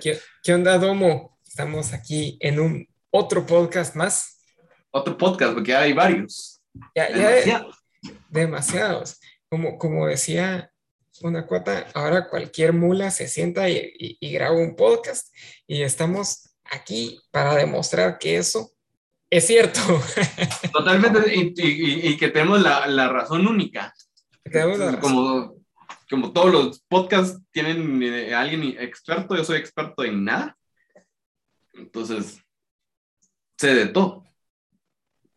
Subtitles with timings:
[0.00, 1.38] ¿Qué, ¿Qué, onda, Domo?
[1.46, 4.44] Estamos aquí en un otro podcast más.
[4.90, 6.60] Otro podcast, porque hay varios.
[6.94, 7.76] Ya, demasiados.
[8.28, 9.20] demasiados.
[9.48, 10.70] Como, como decía
[11.22, 15.34] una cuota, ahora cualquier mula se sienta y, y, graba un podcast
[15.66, 18.72] y estamos aquí para demostrar que eso
[19.30, 19.80] es cierto.
[20.72, 23.94] Totalmente, y, y que tenemos la, la razón única.
[24.44, 25.00] Tenemos la razón.
[25.00, 25.61] Como
[26.12, 30.58] como todos los podcasts tienen eh, alguien experto, yo soy experto en nada.
[31.72, 32.38] Entonces,
[33.56, 34.22] sé de todo.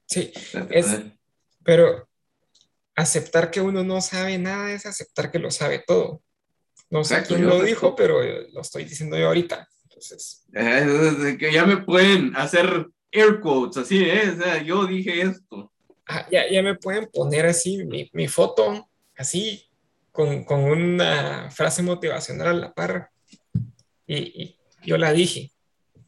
[0.05, 0.33] Sí,
[1.63, 2.09] pero
[2.93, 6.21] aceptar que uno no sabe nada es aceptar que lo sabe todo.
[6.89, 9.69] No sé quién lo dijo, pero lo estoy diciendo yo ahorita.
[9.83, 10.45] Entonces.
[11.39, 14.29] que ya me pueden hacer air quotes, así, ¿eh?
[14.29, 15.71] O sea, yo dije esto.
[16.05, 19.64] Ah, ya, ya me pueden poner así mi, mi foto, así,
[20.15, 23.11] con, con una frase motivacional a la par.
[24.07, 25.51] Y, yo la dije.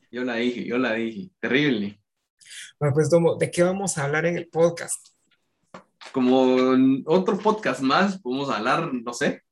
[0.10, 1.30] Yo la dije, yo la dije.
[1.40, 2.02] Terrible.
[2.80, 3.10] Bueno, pues,
[3.40, 5.10] ¿de qué vamos a hablar en el podcast?
[6.14, 6.56] Como
[7.06, 9.44] otro podcast más, podemos hablar, no sé,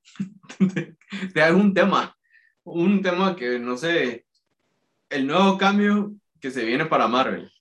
[1.34, 2.16] de, algún tema.
[2.64, 4.26] Un tema que, no sé,
[5.10, 7.52] el nuevo cambio que se viene para Marvel.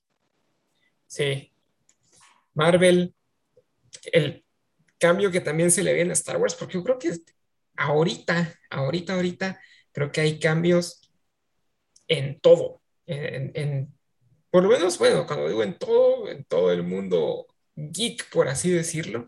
[1.08, 1.50] Sí.
[2.54, 3.12] Marvel,
[4.12, 4.43] el
[5.04, 7.12] cambio que también se le viene a Star Wars, porque yo creo que
[7.76, 9.60] ahorita, ahorita, ahorita,
[9.92, 11.10] creo que hay cambios
[12.08, 13.92] en todo, en,
[14.50, 18.70] por lo menos, bueno, cuando digo en todo, en todo el mundo geek, por así
[18.70, 19.26] decirlo,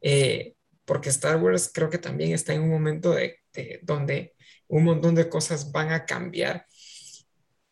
[0.00, 0.54] eh,
[0.86, 3.40] porque Star Wars creo que también está en un momento de,
[3.82, 4.34] donde
[4.68, 6.64] un montón de cosas van a cambiar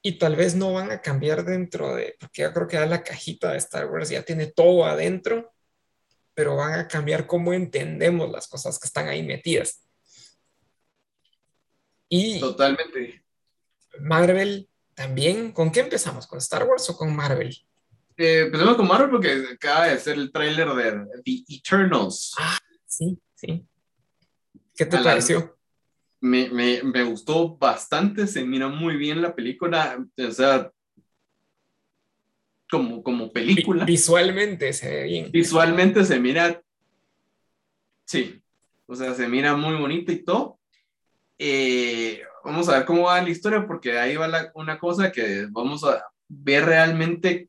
[0.03, 3.03] y tal vez no van a cambiar dentro de, porque yo creo que ya la
[3.03, 5.55] cajita de Star Wars ya tiene todo adentro
[6.39, 9.85] pero van a cambiar cómo entendemos las cosas que están ahí metidas.
[12.09, 13.25] Y Totalmente.
[13.99, 15.51] Marvel también.
[15.51, 16.29] ¿Con qué empezamos?
[16.29, 17.53] ¿Con Star Wars o con Marvel?
[18.17, 22.35] Eh, empezamos con Marvel porque acaba de ser el tráiler de The Eternals.
[22.39, 23.67] Ah, sí, sí.
[24.77, 25.59] ¿Qué te pareció?
[26.21, 30.71] Me, me, me, gustó bastante, se mira muy bien la película, o sea,
[32.71, 33.85] como, como película.
[33.85, 35.33] Visualmente se ve bien.
[35.33, 36.63] Visualmente se mira,
[38.05, 38.43] sí,
[38.87, 40.59] o sea, se mira muy bonito y todo.
[41.39, 45.47] Eh, vamos a ver cómo va la historia, porque ahí va la, una cosa que
[45.51, 47.49] vamos a ver realmente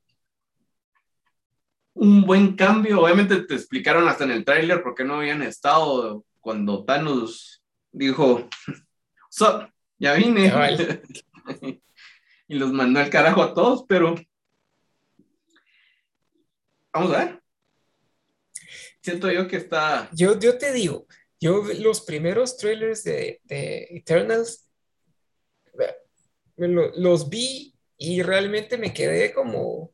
[1.94, 3.02] un buen cambio.
[3.02, 8.48] Obviamente te explicaron hasta en el tráiler por qué no habían estado cuando Thanos dijo,
[9.30, 10.52] so, ya vine.
[12.48, 14.16] y los mandó al carajo a todos, pero
[16.94, 17.44] Vamos a ver.
[19.02, 20.10] Siento yo que está.
[20.14, 21.08] Yo, yo te digo,
[21.40, 24.68] yo los primeros trailers de, de Eternals
[26.58, 29.94] los vi y realmente me quedé como.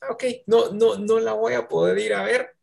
[0.00, 2.54] Ah, ok, no, no, no la voy a poder ir a ver.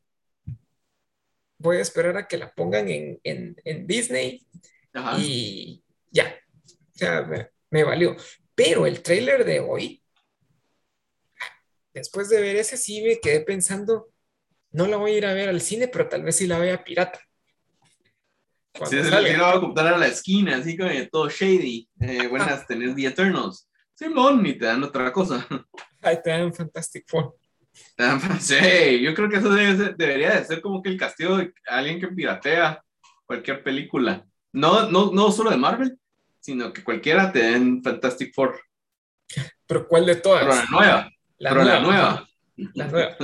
[1.57, 4.46] Voy a esperar a que la pongan en, en, Disney
[5.18, 5.81] y
[6.12, 6.35] ya.
[6.68, 8.16] O sea, me, me valió.
[8.53, 10.03] Pero el trailer de hoy
[11.93, 14.09] después de ver ese sí me quedé pensando,
[14.71, 16.83] no la voy a ir a ver al cine, pero tal vez sí la vea
[16.83, 17.19] pirata.
[18.85, 21.87] Sí, se le va a comprar a la esquina, así como todo shady.
[21.99, 23.69] Eh, buenas, tener The Eternals.
[23.93, 25.47] Simón, y te dan otra cosa.
[26.01, 27.35] Ay, te dan Fantastic Four.
[28.39, 32.07] Sí, yo creo que eso debería de ser como que el castigo de alguien que
[32.07, 32.83] piratea
[33.25, 34.25] cualquier película.
[34.51, 35.97] No, no, no solo de Marvel,
[36.39, 38.59] sino que cualquiera te den Fantastic Four.
[39.65, 40.43] ¿Pero cuál de todas?
[40.43, 41.09] Pero la nueva.
[41.38, 42.29] La Pero nueva, la nueva.
[42.73, 43.17] La nueva.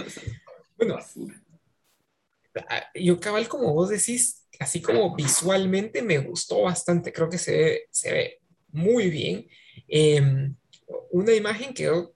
[0.78, 0.98] Bueno,
[2.70, 7.52] ah, yo cabal, como vos decís, así como visualmente me gustó bastante, creo que se
[7.52, 8.40] ve, se ve
[8.72, 9.48] muy bien.
[9.88, 10.56] Em,
[11.12, 12.14] una imagen que yo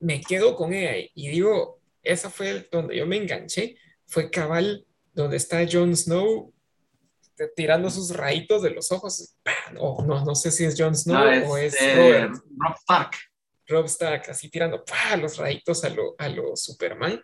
[0.00, 3.76] me quedo con ella y digo, esa fue donde yo me enganché,
[4.06, 6.52] fue cabal donde está Jon Snow
[7.56, 9.34] tirando sus rayitos de los ojos.
[9.72, 13.16] No, no, no sé si es Jon Snow o es, eh, Rob Stark.
[13.72, 14.84] Rob Stark así tirando
[15.20, 17.22] los rayitos a lo, a lo Superman.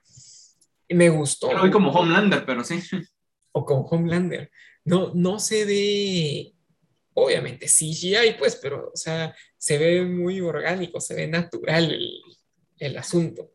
[0.89, 1.49] Y me gustó.
[1.49, 2.81] Pero como Homelander, pero sí.
[3.53, 4.51] O con Homelander.
[4.85, 6.55] No, no se ve,
[7.15, 12.11] obviamente, CGI, pues, pero, o sea, se ve muy orgánico, se ve natural el,
[12.79, 13.51] el asunto.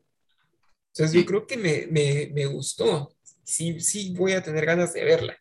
[0.93, 3.15] Entonces, yo creo que me, me, me, gustó.
[3.43, 5.35] Sí, sí, voy a tener ganas de verla.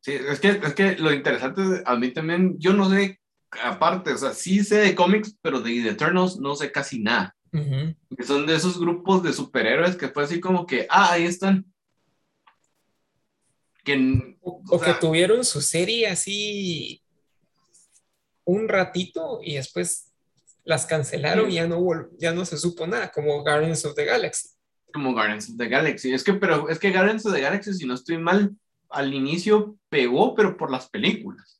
[0.00, 3.20] Sí, es que, es que lo interesante, a mí también, yo no sé
[3.62, 7.34] aparte, o sea, sí sé de cómics, pero de The Eternals no sé casi nada.
[8.26, 11.64] son de esos grupos de superhéroes que fue así como que, ah, ahí están.
[13.84, 17.02] Que, o, que tuvieron su serie así
[18.44, 20.12] un ratito y después
[20.64, 21.80] las cancelaron y ya no,
[22.18, 24.48] ya no se supo nada, como Guardians of the Galaxy.
[24.92, 26.12] Como Guardians of the Galaxy.
[26.12, 28.56] Es que, pero es que Guardians of the Galaxy, si no estoy mal,
[28.88, 31.55] al inicio pegó, pero por las películas.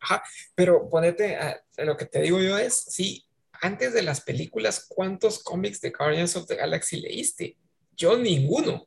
[0.00, 0.22] Ajá,
[0.54, 3.24] pero ponete, a, lo que te digo yo es, sí,
[3.60, 7.56] antes de las películas, ¿cuántos cómics de Guardians of the Galaxy leíste?
[7.96, 8.86] Yo ninguno.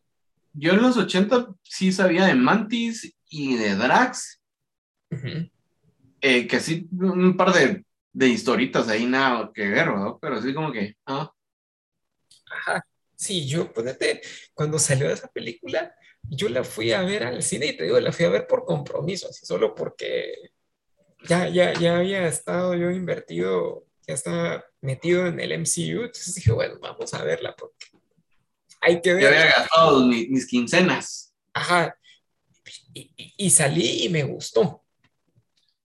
[0.53, 4.41] Yo en los 80 sí sabía de Mantis y de Drax.
[6.21, 7.83] Eh, que sí, un par de,
[8.13, 10.19] de historitas ahí, nada que ver, ¿no?
[10.19, 10.95] Pero sí como que...
[11.06, 11.31] Ah.
[12.51, 12.85] Ajá.
[13.15, 14.21] Sí, yo, ponete,
[14.53, 18.11] cuando salió esa película, yo la fui a ver al cine y te digo, la
[18.11, 20.33] fui a ver por compromiso, así solo porque
[21.27, 26.51] ya, ya, ya había estado yo invertido, ya estaba metido en el MCU, entonces dije,
[26.51, 27.88] bueno, vamos a verla porque
[28.81, 29.24] hay que ver.
[29.24, 31.33] Ya había gastado mis, quincenas.
[31.54, 31.95] Ajá,
[32.94, 34.83] y, y, salí y me gustó.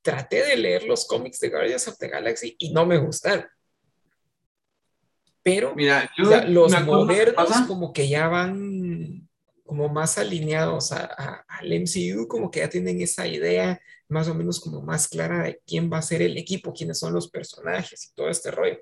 [0.02, 3.46] Traté de leer los cómics de Guardians of the Galaxy y no me gustaron.
[5.42, 9.23] Pero Mira, los modernos como que ya van
[9.64, 14.61] como más alineados a, al MCU, como que ya tienen esa idea más o menos
[14.61, 18.14] como más clara de quién va a ser el equipo, quiénes son los personajes y
[18.14, 18.78] todo este rollo.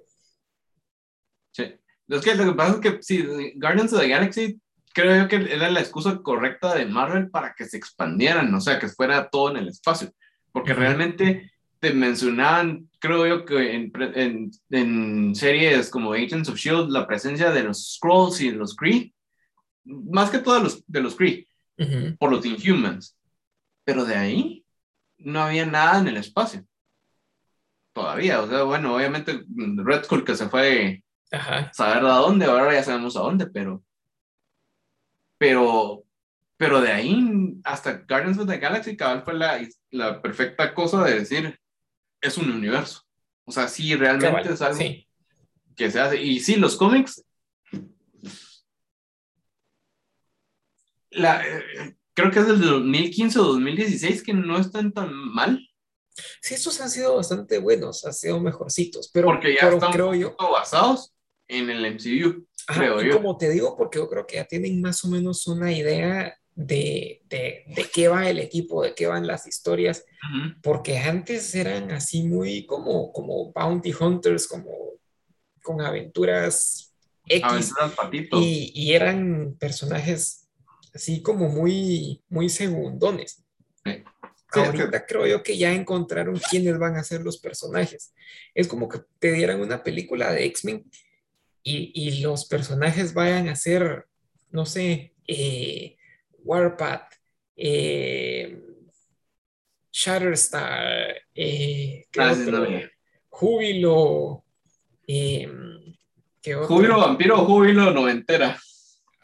[1.52, 1.74] Sí.
[2.08, 3.24] Es que lo que pasa es que sí,
[3.56, 4.60] Guardians of the Galaxy
[4.92, 8.78] creo yo que era la excusa correcta de Marvel para que se expandieran, o sea,
[8.78, 10.12] que fuera todo en el espacio,
[10.52, 16.90] porque realmente te mencionaban, creo yo que en, en, en, series como Agents of Shield,
[16.90, 19.12] la presencia de los Scrolls y los Kree,
[19.84, 21.48] más que todos los de los Kree,
[22.18, 23.16] por los Inhumans,
[23.84, 24.64] pero de ahí
[25.18, 26.64] no había nada en el espacio.
[27.92, 32.72] Todavía, o sea, bueno, obviamente Red Skull que se fue a saber a dónde, ahora
[32.72, 33.82] ya sabemos a dónde, pero,
[35.38, 36.04] pero,
[36.56, 41.20] pero de ahí hasta Guardians of the Galaxy, cabal fue la, la perfecta cosa de
[41.20, 41.58] decir,
[42.20, 43.02] es un universo.
[43.44, 44.78] O sea, sí, realmente es algo
[45.76, 46.22] que se hace.
[46.22, 47.24] Y sí, los cómics.
[51.12, 55.60] La, eh, creo que es del 2015 o 2016 que no están tan mal.
[56.40, 60.36] Sí, estos han sido bastante buenos, han sido mejorcitos, pero, porque ya están creo yo,
[60.36, 61.14] basados
[61.48, 63.16] en el MCU, creo yo.
[63.16, 67.22] Como te digo, porque yo creo que ya tienen más o menos una idea de,
[67.28, 70.04] de, de, qué va el equipo, de qué van las historias,
[70.62, 74.70] porque antes eran así muy como, como bounty hunters, como
[75.62, 76.94] con aventuras
[77.26, 77.72] X,
[78.32, 80.41] y, y, eran personajes
[80.94, 83.44] así como muy, muy segundones.
[84.50, 88.12] Ahorita creo yo que ya encontraron quiénes van a ser los personajes.
[88.54, 90.84] Es como que te dieran una película de X-Men
[91.62, 94.06] y, y, los personajes vayan a ser,
[94.50, 95.96] no sé, eh,
[96.44, 97.14] Warpath,
[97.56, 98.60] eh,
[99.92, 102.34] Shatterstar, eh, ah,
[103.28, 104.44] Júbilo,
[105.06, 105.48] eh,
[106.66, 108.58] Júbilo vampiro o júbilo noventera.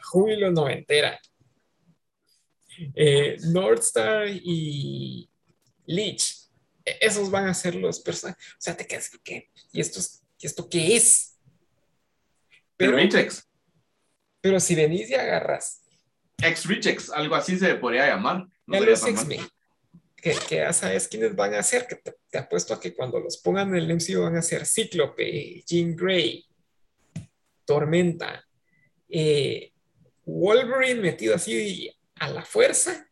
[0.01, 1.19] Júbilo noventera.
[2.95, 5.29] Eh, Northstar y
[5.85, 6.49] Leech,
[6.85, 8.43] e-, esos van a ser los personajes.
[8.53, 9.49] O sea, te quedas, ¿qué?
[9.71, 9.99] ¿Y esto,
[10.39, 11.37] ¿y esto qué es?
[12.77, 12.97] Pero,
[14.41, 15.81] pero si venís y agarras
[16.41, 18.47] Ex Rejects, algo así se podría llamar.
[18.65, 19.41] No los X-Men.
[20.15, 23.37] Que, que, ya sabes quiénes van a ser, que te, apuesto a que cuando los
[23.37, 26.45] pongan en el MCU van a ser Cíclope, Jean Grey,
[27.65, 28.45] Tormenta,
[29.07, 29.71] eh,
[30.25, 33.07] Wolverine metido así a la fuerza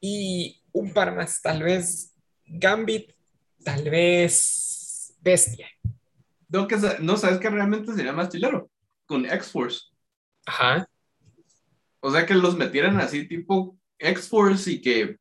[0.00, 2.14] y un par más, tal vez
[2.46, 3.12] Gambit,
[3.64, 5.68] tal vez Bestia.
[6.48, 8.70] No, que, no sabes que realmente sería más chilero
[9.06, 9.86] con X-Force.
[10.46, 10.88] Ajá.
[12.00, 15.16] O sea, que los metieran así tipo X-Force y que,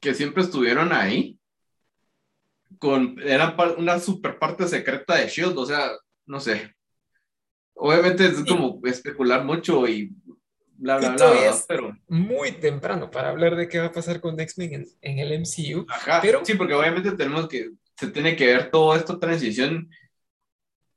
[0.00, 1.38] que siempre estuvieron ahí.
[2.78, 5.90] Con, era una super parte secreta de Shield, o sea,
[6.26, 6.74] no sé.
[7.74, 10.14] Obviamente es como especular mucho y
[10.76, 11.96] bla, bla, bla, pero...
[12.08, 15.86] Muy temprano para hablar de qué va a pasar con X-Men en, el MCU.
[15.88, 16.44] Ajá, pero...
[16.44, 19.90] sí, porque obviamente tenemos que, se tiene que ver toda esta transición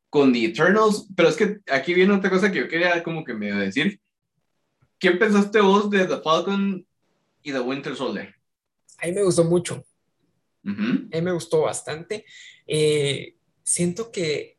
[0.09, 3.33] con The Eternals, pero es que aquí viene otra cosa que yo quería como que
[3.33, 3.99] me decir,
[4.99, 6.85] ¿Qué pensaste vos de The Falcon
[7.43, 8.33] y The Winter Soldier?
[8.99, 9.85] A mí me gustó mucho.
[10.65, 12.25] A mí me gustó bastante.
[12.65, 14.57] Eh, siento que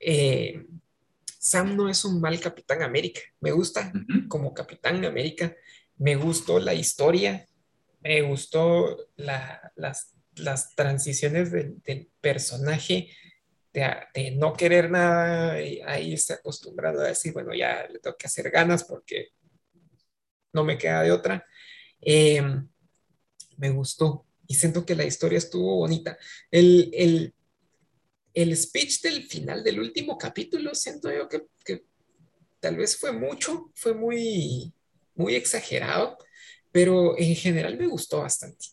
[0.00, 0.66] eh,
[1.38, 3.20] Sam no es un mal Capitán América.
[3.40, 3.92] Me gusta
[4.28, 5.54] como Capitán América.
[5.96, 7.46] Me gustó la historia.
[8.00, 13.10] Me gustó las, las, transiciones del, personaje.
[13.72, 18.50] De, no querer nada, ahí está acostumbrado a decir, bueno, ya le tengo que hacer
[18.50, 19.28] ganas porque
[20.52, 21.46] no me queda de otra.
[22.00, 22.42] Eh,
[23.56, 24.24] me gustó.
[24.46, 26.16] y siento que la historia estuvo bonita.
[26.50, 27.34] El, el,
[28.42, 31.84] el speech del final del último capítulo, siento yo que, que
[32.60, 34.72] tal vez fue mucho, fue muy,
[35.16, 36.16] muy exagerado,
[36.70, 38.66] pero en general me gustó bastante.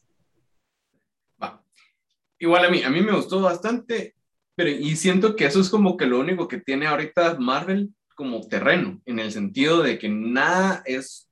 [2.37, 4.13] Igual a mí, a mí me gustó bastante,
[4.55, 8.47] pero y siento que eso es como que lo único que tiene ahorita Marvel como
[8.47, 11.29] terreno, en el sentido de que nada es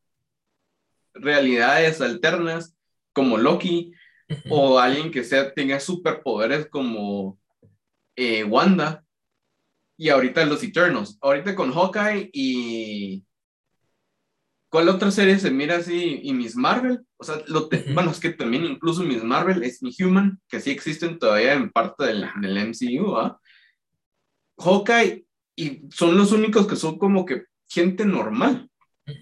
[1.13, 2.75] realidades alternas
[3.12, 3.92] como Loki
[4.50, 7.38] o alguien que sea, tenga superpoderes como
[8.15, 9.03] eh, Wanda
[9.98, 11.17] y ahorita los Eternals.
[11.22, 13.24] Ahorita con Hawkeye y
[14.74, 16.20] ¿Cuál otra serie se mira así?
[16.24, 19.91] Y Miss Marvel, o sea, lo bueno, es que también incluso Miss Marvel es mi
[20.01, 23.39] Human, que sí existen todavía en parte del, del MCU, ¿ah?
[24.58, 28.67] Hawkeye, y son los únicos que son como que gente normal,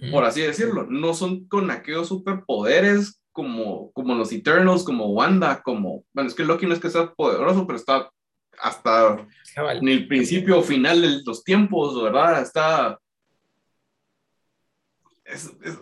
[0.09, 0.87] por así decirlo.
[0.89, 6.45] No son con aquellos superpoderes como, como los Eternals, como Wanda, como, bueno, es que
[6.45, 8.09] Loki no es que sea poderoso, pero está
[8.59, 12.41] hasta en el principio o final de los tiempos, ¿verdad?
[12.41, 12.99] Está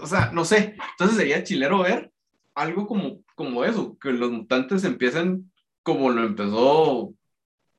[0.01, 0.75] o sea, no sé.
[0.91, 2.11] Entonces sería chilero ver
[2.55, 5.51] algo como, como eso, que los mutantes empiecen
[5.83, 7.13] como lo empezó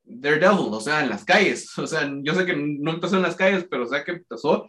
[0.04, 1.76] Daredevil, o sea, en las calles.
[1.78, 4.68] O sea, yo sé que no empezó en las calles, pero o sea que empezó,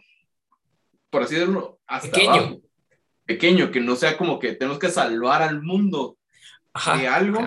[1.10, 2.60] por así decirlo, hasta pequeño.
[3.24, 6.18] Pequeño, que no sea como que tenemos que salvar al mundo
[6.96, 7.40] de algo,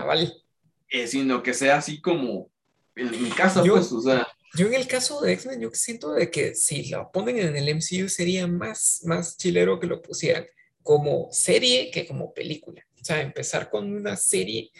[0.89, 2.49] eh, sino que sea así como
[2.95, 4.27] en mi casa, pues, o sea.
[4.55, 7.75] Yo en el caso de X-Men, yo siento de que si lo ponen en el
[7.75, 10.45] MCU sería más, más chilero que lo pusieran
[10.81, 12.81] como serie que como película.
[13.01, 14.71] O sea, empezar con una serie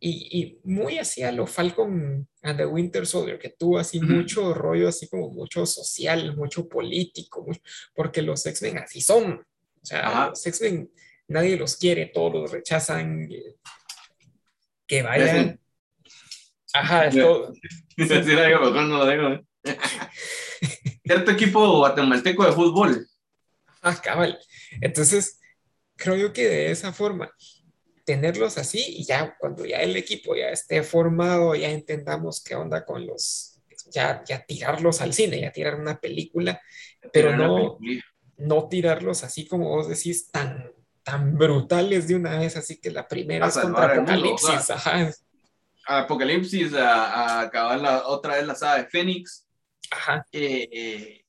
[0.00, 4.88] y, y muy hacia lo Falcon and the Winter Soldier, que tuvo así mucho rollo,
[4.88, 7.46] así como mucho social, mucho político,
[7.94, 9.34] porque los X-Men así son.
[9.34, 10.90] O sea, los X-Men
[11.28, 13.30] nadie los quiere, todos los rechazan.
[13.30, 13.56] Eh,
[14.86, 15.60] que vayan.
[16.74, 17.54] Ajá, es todo.
[17.96, 19.46] mejor no lo dejo.
[21.04, 23.06] Cierto equipo guatemalteco de fútbol.
[23.80, 24.38] Ah, cabal.
[24.80, 25.40] Entonces,
[25.94, 27.30] creo yo que de esa forma,
[28.04, 32.84] tenerlos así y ya cuando ya el equipo ya esté formado, ya entendamos qué onda
[32.84, 33.60] con los,
[33.92, 36.60] ya, ya tirarlos al cine, ya tirar una película,
[37.12, 37.78] pero no,
[38.38, 40.72] no tirarlos así como vos decís, tan,
[41.04, 45.12] tan brutales de una vez, así que la primera es contra Apocalipsis, ajá,
[45.86, 49.46] Apocalipsis, a, acabar la, otra vez la saga de Fénix,
[50.32, 51.24] eh, eh,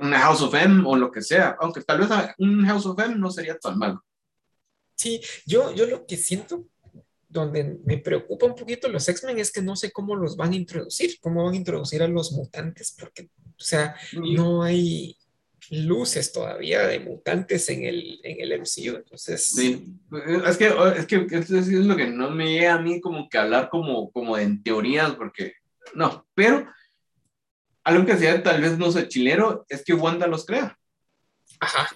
[0.00, 3.14] una House of M o lo que sea, aunque tal vez un House of M
[3.16, 4.04] no sería tan malo.
[4.96, 6.66] Sí, yo, yo lo que siento,
[7.28, 10.56] donde me preocupa un poquito los X-Men es que no sé cómo los van a
[10.56, 15.16] introducir, cómo van a introducir a los mutantes, porque, o sea, no hay,
[15.70, 18.96] luces todavía de mutantes en el, en el MCU.
[18.96, 19.46] Entonces.
[19.46, 19.84] Sí,
[20.46, 23.68] es que, es que es lo que no me llega a mí como que hablar
[23.68, 25.54] como, como en teorías, porque
[25.94, 26.66] no, pero
[27.84, 30.76] algo que sea tal vez no sé chilero es que Wanda los crea.
[31.58, 31.88] Ajá.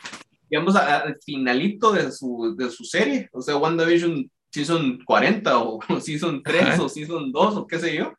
[0.48, 6.42] Digamos al finalito de su, de su serie, o sea, WandaVision Season 40 o Season
[6.42, 8.14] 3 o Season 2 o qué sé yo.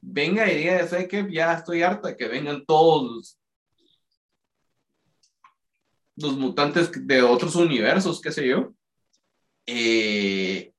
[0.00, 1.26] Venga y diga, ¿sabes qué?
[1.30, 3.38] Ya estoy harta que vengan todos
[6.16, 8.74] los mutantes de otros universos, qué sé yo,
[9.66, 10.72] eh,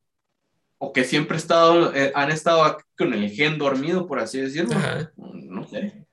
[0.77, 4.75] o que siempre estado, eh, han estado con el gen dormido, por así decirlo,
[5.17, 6.05] no sé,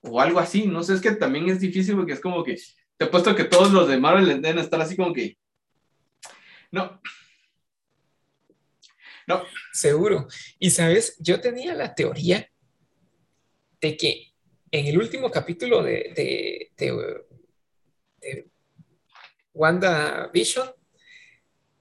[0.00, 2.56] o algo así, no sé, es que también es difícil porque es como que,
[2.96, 5.36] te he puesto que todos los de Marvel deben estar así como que,
[6.70, 7.00] no,
[9.28, 9.42] no.
[9.74, 10.26] Seguro.
[10.58, 12.50] Y sabes, yo tenía la teoría
[13.78, 14.32] de que
[14.70, 16.72] en el último capítulo de, de
[19.54, 20.70] Wanda Vision,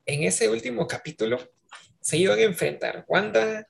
[0.06, 1.38] en ese último capítulo
[2.01, 3.67] se iban a enfrentar Wanda,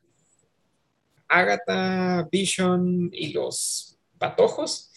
[1.28, 4.92] Agatha, Vision y los patojos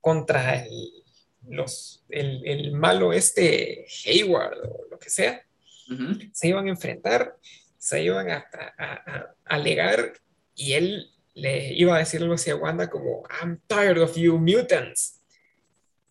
[0.00, 1.04] contra el,
[1.48, 5.44] los, el, malo este Hayward o lo que sea.
[6.32, 7.36] Se iban a enfrentar,
[7.78, 8.46] se iban a,
[8.78, 10.14] a, alegar
[10.54, 14.38] y él le iba a decir algo así a Wanda como I'm tired of you
[14.38, 15.20] mutants.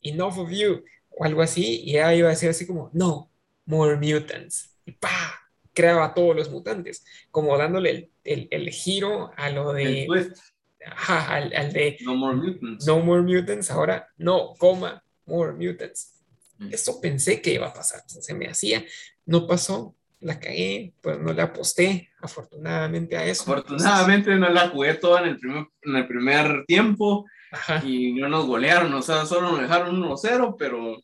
[0.06, 0.84] Enough of you
[1.18, 3.32] o algo así, y ella iba a decir así como, no,
[3.66, 9.50] more mutants, y pa, creaba a todos los mutantes, como dándole el, el, giro a
[9.50, 10.08] lo de...
[10.86, 11.98] Ajá, al, de...
[12.02, 12.86] No more mutants.
[12.86, 16.22] No more mutants, ahora no, coma, more mutants.
[16.60, 16.74] Mm.
[16.74, 18.84] Eso pensé que iba a pasar, se me hacía,
[19.26, 23.44] no pasó, la cagué, pues no la aposté, afortunadamente a eso.
[23.44, 27.26] Afortunadamente no la jugué toda en el primer, en el primer tiempo,
[27.84, 30.98] y no nos golearon, o sea, solo nos dejaron 1-0, pero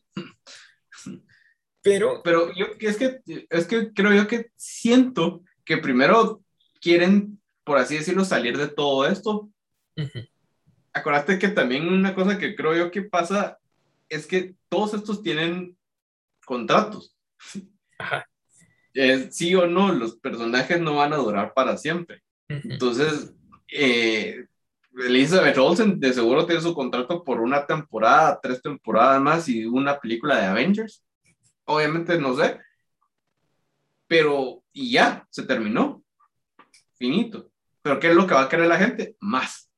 [1.82, 6.40] Pero, pero yo, es, que, es que creo yo que siento que primero
[6.80, 9.50] quieren, por así decirlo, salir de todo esto.
[10.92, 13.58] Acuérdate que también una cosa que creo yo que pasa
[14.08, 15.76] es que todos estos tienen
[16.44, 17.16] contratos.
[17.98, 18.28] Ajá.
[19.30, 22.22] sí o no, los personajes no van a durar para siempre.
[22.48, 23.32] Entonces,
[23.68, 24.46] eh,
[24.98, 29.98] Elizabeth Olsen de seguro tiene su contrato por una temporada, tres temporadas más y una
[29.98, 31.02] película de Avengers.
[31.64, 32.60] Obviamente no sé.
[34.06, 36.04] Pero, y ya, se terminó.
[36.94, 37.50] Finito.
[37.80, 39.16] Pero ¿qué es lo que va a querer la gente?
[39.20, 39.70] Más.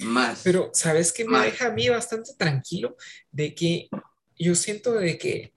[0.00, 0.42] Más.
[0.42, 2.96] Pero, ¿sabes qué me deja a mí bastante tranquilo?
[3.30, 3.88] De que
[4.36, 5.54] yo siento de que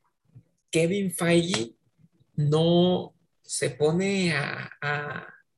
[0.69, 1.73] Kevin Feige
[2.35, 4.71] no se pone a,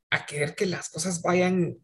[0.10, 1.78] a querer que las cosas vayan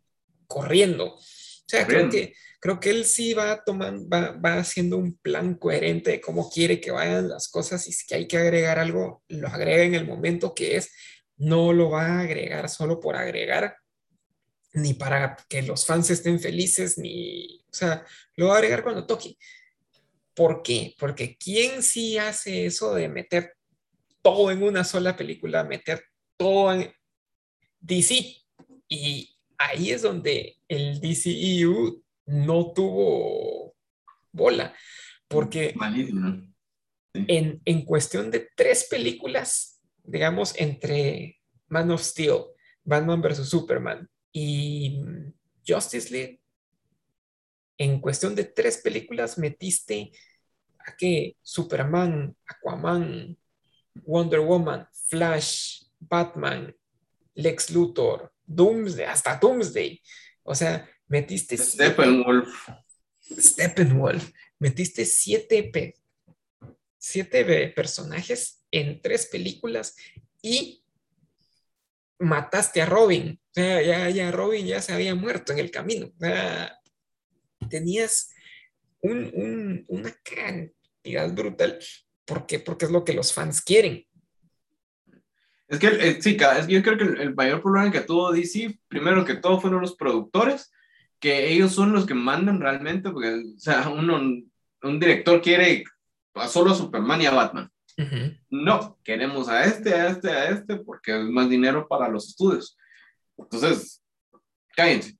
[0.48, 1.16] corriendo.
[1.16, 5.56] O sea, creo que, creo que él sí va, tomando, va, va haciendo un plan
[5.56, 9.48] coherente de cómo quiere que vayan las cosas y si hay que agregar algo, lo
[9.48, 10.92] agrega en el momento que es.
[11.36, 13.77] No lo va a agregar solo por agregar,
[14.74, 19.06] ni para que los fans estén felices, ni, o sea, lo va a agregar cuando
[19.06, 19.38] toque.
[20.34, 20.96] ¿Por qué?
[21.00, 23.54] Porque ¿quién sí hace eso de meter
[24.22, 26.04] todo en una sola película, meter
[26.38, 26.94] todo en
[27.80, 28.38] DC?
[28.88, 33.76] Y ahí es donde el DCEU no tuvo
[34.32, 34.74] bola,
[35.28, 35.74] porque
[37.14, 42.44] en, en cuestión de tres películas, digamos, entre Man of Steel,
[42.84, 43.50] Batman vs.
[43.50, 45.02] Superman y
[45.68, 46.42] Justice League,
[47.78, 50.12] en cuestión de tres películas metiste
[50.80, 53.38] a que Superman, Aquaman,
[54.06, 56.76] Wonder Woman, Flash, Batman,
[57.36, 60.01] Lex Luthor, Doomsday, hasta Doomsday.
[60.44, 61.58] O sea, metiste...
[61.58, 62.70] Steppenwolf.
[63.22, 64.32] Steppenwolf.
[64.60, 65.94] Metiste siete,
[66.98, 69.96] siete personajes en tres películas
[70.42, 70.84] y
[72.20, 73.40] mataste a Robin.
[73.40, 76.07] O sea, ya, ya Robin ya se había muerto en el camino.
[76.07, 76.79] O sea,
[77.70, 78.29] tenías
[79.01, 81.79] una cantidad brutal.
[82.25, 82.60] ¿Por qué?
[82.60, 84.06] Porque es lo que los fans quieren.
[85.68, 89.36] Es que, eh, sí, yo creo que el, mayor problema que tuvo DC, primero que
[89.36, 90.72] todo, fueron los productores,
[91.20, 95.84] que ellos son los que mandan realmente, porque, o sea, uno, un director quiere
[96.36, 97.72] a solo a Superman y a Batman.
[98.50, 102.77] No, queremos a este, a este, a este, porque es más dinero para los estudios.
[103.38, 104.03] Entonces,
[104.75, 105.18] cállense.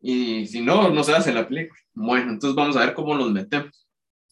[0.00, 1.78] Y si no, no se hace la película.
[1.92, 3.86] Bueno, entonces vamos a ver cómo los metemos.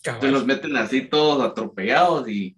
[0.04, 2.56] Entonces los meten así todos atropellados y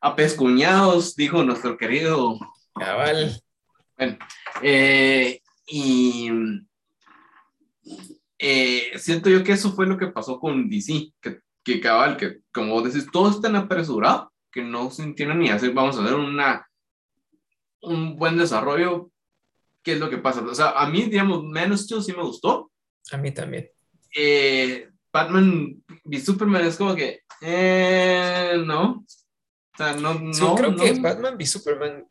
[0.00, 2.38] apescuñados, dijo nuestro querido
[2.74, 3.40] Cabal.
[3.96, 4.18] Bueno,
[4.62, 6.30] eh, y
[8.38, 12.40] eh, siento yo que eso fue lo que pasó con DC, que, que cabal, que
[12.52, 16.14] como decís, todo es tan apresurado que no se entiende ni hacer, vamos a hacer
[16.14, 16.66] una,
[17.82, 19.10] un buen desarrollo.
[19.82, 20.40] ¿Qué es lo que pasa?
[20.42, 22.72] O sea, a mí, digamos, menos Steel sí me gustó.
[23.12, 23.70] A mí también.
[24.14, 27.20] Eh, Batman y Superman es como que,
[28.64, 29.04] no,
[29.78, 32.06] no, creo que Batman v Superman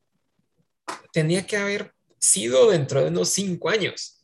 [1.11, 4.23] tenía que haber sido dentro de unos cinco años.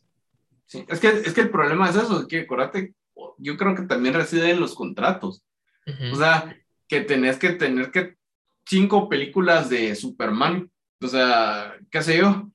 [0.66, 2.94] Sí, es que, es que el problema es eso, es que acuérdate,
[3.38, 5.42] yo creo que también reside en los contratos.
[6.12, 8.16] O sea, que tenés que tener que
[8.66, 12.50] cinco películas de Superman, o sea, qué sé yo,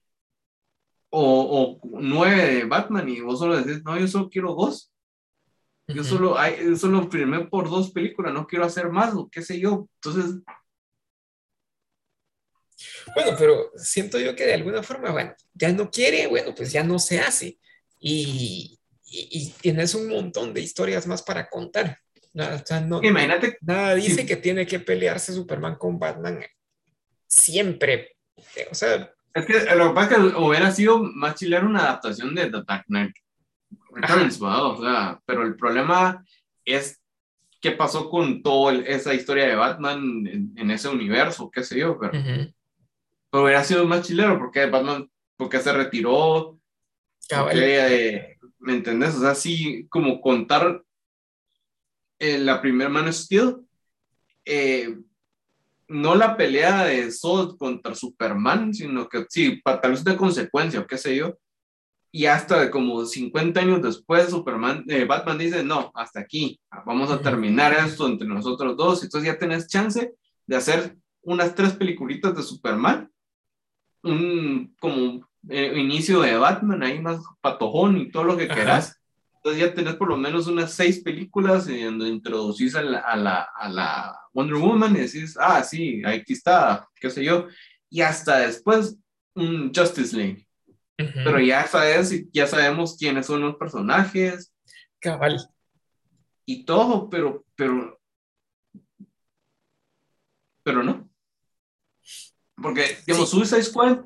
[1.10, 4.92] o, o nueve de Batman y vos solo decís, no, yo solo quiero dos.
[5.90, 9.58] Yo solo, hay, solo firmé por dos películas, no quiero hacer más, o qué sé
[9.58, 9.88] yo.
[10.02, 10.42] Entonces,
[13.16, 16.84] bueno, pero siento yo que de alguna forma, bueno, ya no quiere, bueno, pues ya
[16.84, 17.58] no se hace.
[18.00, 21.98] Y, y, tienes un montón de historias más para contar.
[22.36, 23.58] O sea, no, Imagínate.
[23.62, 26.40] Nada dice que tiene que pelearse Superman con Batman
[27.26, 28.16] siempre.
[28.70, 29.12] O sea.
[29.34, 32.64] Es que lo que pasa es que hubiera sido más chileno una adaptación de The
[32.68, 33.16] Dark Knight
[33.92, 36.24] Returns, o sea, pero el problema
[36.66, 37.02] es
[37.62, 42.14] qué pasó con toda esa historia de Batman en, ese universo, qué sé yo, pero
[43.30, 46.60] pero hubiera sido más chilero porque Batman, porque se retiró,
[47.30, 49.16] porque, ¿me entendés?
[49.16, 50.84] O sea, sí, como contar
[52.20, 53.58] eh, la primera Man of Steel,
[54.46, 54.98] eh,
[55.90, 60.80] no la pelea de Zod contra Superman, sino que sí, para tal vez de consecuencia
[60.80, 61.38] o qué sé yo,
[62.12, 67.22] y hasta como 50 años después Superman, eh, Batman dice, no, hasta aquí, vamos a
[67.22, 70.14] terminar esto entre nosotros dos, entonces ya tenés chance
[70.46, 73.12] de hacer unas tres peliculitas de Superman
[74.12, 79.00] un como eh, inicio de Batman, ahí más patojón y todo lo que quieras.
[79.36, 83.16] Entonces ya tenés por lo menos unas seis películas en donde introducís a la, a
[83.16, 87.48] la, a la Wonder Woman y decís, ah, sí, aquí está, qué sé yo.
[87.90, 88.98] Y hasta después
[89.36, 90.48] un Justice League.
[90.98, 94.52] Pero ya sabes, ya sabemos quiénes son los personajes.
[95.00, 95.38] Cabal.
[96.46, 98.00] Y todo, pero, pero,
[100.64, 101.08] pero no.
[102.62, 104.00] Porque, digamos, Suicide Squad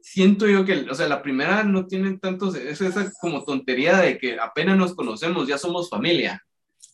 [0.00, 4.18] siento yo que, o sea, la primera no tiene tantos, es esa como tontería de
[4.18, 6.42] que apenas nos conocemos, ya somos familia.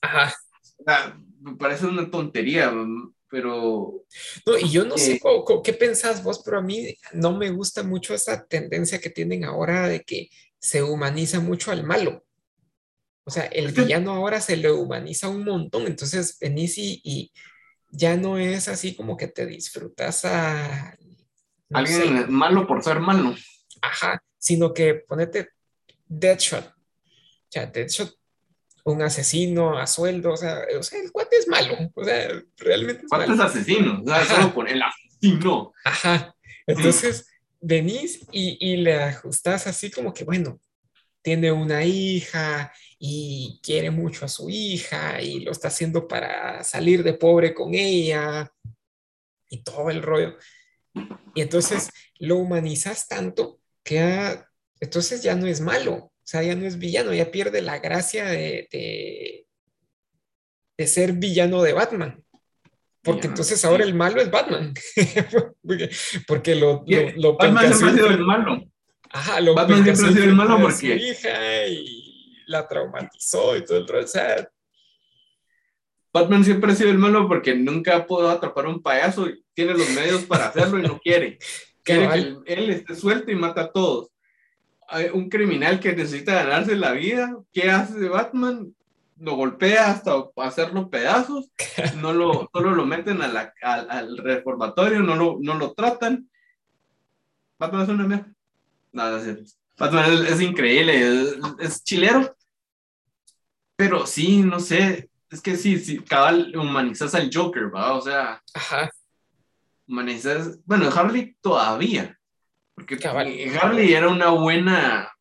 [0.01, 0.35] Ajá.
[0.79, 2.72] O sea, me parece una tontería,
[3.29, 4.05] pero...
[4.46, 5.20] No, y yo no sé eh,
[5.62, 9.88] qué pensás vos, pero a mí no me gusta mucho esa tendencia que tienen ahora
[9.88, 12.25] de que se humaniza mucho al malo.
[13.25, 17.33] O sea, el villano ahora se le humaniza un montón, entonces venís y, y
[17.92, 20.96] ya no es así como que te disfrutas a
[21.72, 23.35] Alguien malo por ser malo.
[23.81, 25.50] Ajá, sino que ponete
[26.07, 26.66] Deadshot.
[26.66, 26.72] O
[27.48, 28.14] sea, Deadshot,
[28.85, 32.28] un asesino a sueldo, o sea, o sea, el cuate es malo, o sea,
[32.59, 34.02] realmente es ¿Cuántos asesinos?
[34.02, 35.72] O sea, solo por el asesino.
[35.85, 36.35] Ajá,
[36.66, 37.26] entonces
[37.61, 40.61] venís y, y le ajustás así como que, bueno,
[41.22, 42.72] tiene una hija
[43.04, 47.74] y quiere mucho a su hija y lo está haciendo para salir de pobre con
[47.74, 48.48] ella
[49.48, 50.36] y todo el rollo.
[51.34, 54.38] Y entonces lo humanizas tanto que
[54.78, 58.26] entonces ya no es malo, o sea, ya no es villano, ya pierde la gracia
[58.26, 58.68] de,
[60.78, 62.22] de, ser villano de Batman.
[63.02, 64.74] Porque entonces ahora el malo es Batman.
[66.28, 66.84] porque, lo,
[67.16, 68.64] lo, Batman siempre ha sido el malo.
[69.10, 70.76] Ajá, lo Batman siempre ha sido el malo porque.
[70.76, 72.01] Su hija y
[72.46, 74.05] la traumatizó y todo el rollo.
[74.05, 74.48] O sea,
[76.12, 79.42] Batman siempre ha sido el malo porque nunca ha podido atrapar a un payaso y
[79.55, 81.38] tiene los medios para hacerlo y no quiere.
[81.85, 84.11] Quiere que él esté suelto y mata a todos.
[84.87, 88.72] Hay un criminal que necesita ganarse la vida, ¿qué hace de Batman?
[89.18, 91.50] Lo golpea hasta hacerlo pedazos,
[92.00, 96.31] no lo, solo lo meten al, reformatorio, no lo, no lo tratan.
[97.59, 98.33] Batman es una mierda.
[98.92, 102.37] No, es Batman es, increíble, es chilero.
[103.76, 107.94] Pero sí, no sé, es que sí, sí, cabal humanizas al Joker, ¿va?
[107.94, 108.90] O sea, Ajá.
[109.87, 112.18] humanizas, bueno, Harley todavía,
[112.74, 115.12] porque Harley era una buena...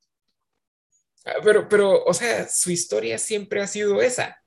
[1.25, 4.37] Ah, pero, pero, o sea, su historia siempre ha sido esa.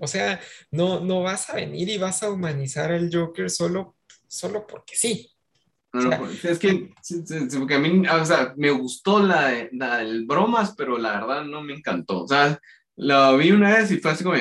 [0.00, 3.96] O sea, no, no vas a venir y vas a humanizar al Joker solo,
[4.28, 5.28] solo porque sí.
[6.42, 6.90] Es que,
[7.58, 11.62] porque a mí, o sea, me gustó la, la del bromas, pero la verdad no
[11.62, 12.24] me encantó.
[12.24, 12.58] O sea,
[12.96, 14.36] la vi una vez y fue así como,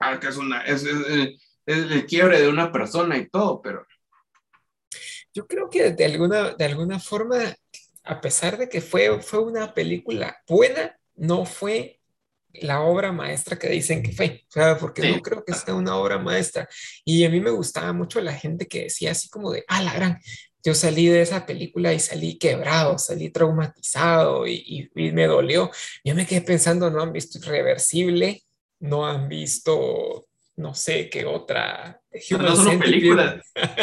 [0.00, 0.84] ah, que es una, es,
[1.66, 3.86] el quiebre de una persona y todo, pero...
[5.34, 7.38] Yo creo que de alguna, de alguna forma,
[8.04, 12.01] a pesar de que fue, fue una película buena, no fue
[12.54, 15.96] la obra maestra que dicen que fue, o sea, porque no creo que sea una
[15.96, 16.68] obra maestra.
[17.04, 19.94] Y a mí me gustaba mucho la gente que decía así como de, ah, la
[19.94, 20.18] gran,
[20.64, 25.70] yo salí de esa película y salí quebrado, salí traumatizado y, me dolió.
[26.04, 28.42] Yo me quedé pensando, no han visto Irreversible,
[28.78, 32.00] no han visto, no sé qué otra.
[32.30, 33.42] No solo películas,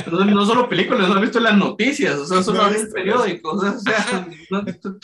[0.10, 2.94] no, solo películas, no han visto las noticias, o sea, solo han visto.
[2.94, 4.98] periódicos, o sea, no han visto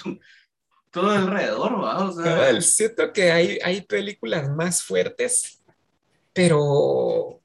[0.96, 2.08] todo alrededor, ¿va?
[2.08, 5.62] O sea, siento que hay, hay películas más fuertes,
[6.32, 7.42] pero,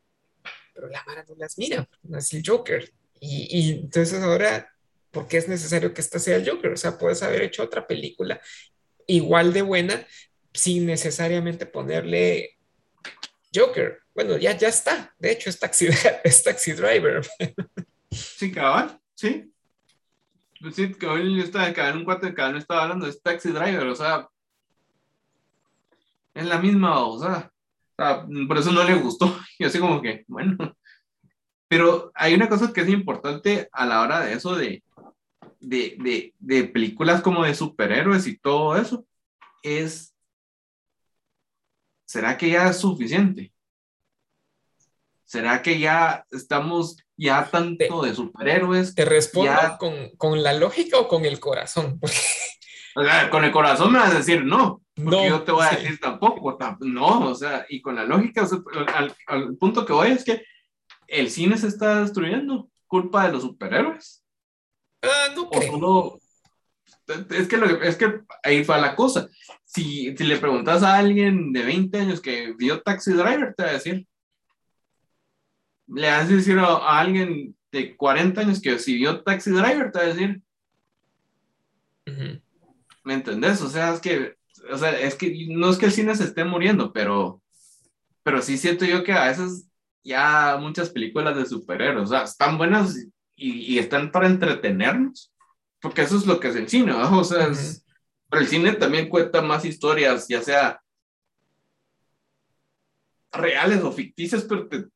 [0.73, 2.93] pero la Mara no las mira, no es el Joker.
[3.19, 4.73] Y, entonces ahora,
[5.11, 6.71] ¿por qué es necesario que esta sea el Joker?
[6.71, 8.41] O sea, puedes haber hecho otra película
[9.09, 10.07] igual de buena
[10.55, 12.57] sin necesariamente ponerle
[13.53, 13.99] Joker.
[14.15, 15.13] Bueno, ya, ya está.
[15.19, 15.89] De hecho, es Taxi,
[16.23, 17.27] es taxi Driver.
[18.13, 19.53] Sí, cabal, sí.
[20.61, 23.95] Pues sí, cabal, yo estaba, cabal, un cuate cabal estaba hablando, es Taxi Driver, o
[23.95, 24.29] sea,
[26.35, 27.51] es la misma, o sea,
[27.97, 29.35] o sea, por eso no le gustó.
[29.59, 30.77] Y así como que, bueno,
[31.69, 34.83] pero hay una cosa que es importante a la hora de eso, de,
[35.61, 39.07] de, de, de películas como de superhéroes y todo eso,
[39.63, 40.15] es,
[42.07, 43.53] ¿será que ya es suficiente?
[45.25, 48.95] ¿Será que ya estamos ya tanto de superhéroes?
[48.95, 52.01] Te respondo con, con, la lógica o con el corazón.
[52.97, 55.65] O sea, con el corazón me vas a decir no, porque no, yo te voy
[55.65, 58.49] a decir tampoco, no, o sea, y con la lógica,
[58.93, 60.45] al, al, punto que voy es que
[61.07, 64.25] el cine se está destruyendo, culpa de los superhéroes.
[65.03, 66.19] Ah, no creo.
[67.31, 69.29] es, que es que ahí fue la cosa.
[69.65, 73.69] Si, si le preguntas a alguien de 20 años que vio Taxi Driver, te va
[73.71, 74.07] a decir.
[75.93, 79.99] Le vas a decir a, alguien de 40 años que si vio Taxi Driver, te
[79.99, 80.43] va a decir.
[82.07, 82.43] ¿Me
[83.05, 83.61] ¿Me entendés?
[83.63, 84.37] O sea, es que,
[84.71, 87.43] o sea, es que no es que el cine se esté muriendo, pero,
[88.23, 89.67] pero sí siento yo que a veces
[90.05, 92.97] ya muchas películas de superhéroes, o sea, están buenas
[93.37, 95.33] y, y están para entretenernos,
[95.81, 97.21] porque eso es lo que es el cine, ¿no?
[97.21, 97.51] O sea,
[98.29, 100.81] pero el cine también cuenta más historias, ya sea
[103.33, 104.87] reales o ficticias, pero te,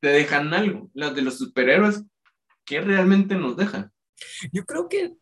[0.00, 0.90] te dejan algo.
[0.94, 2.02] Las de los superhéroes,
[2.64, 3.92] ¿qué realmente nos dejan?
[4.52, 5.16] Yo creo que, o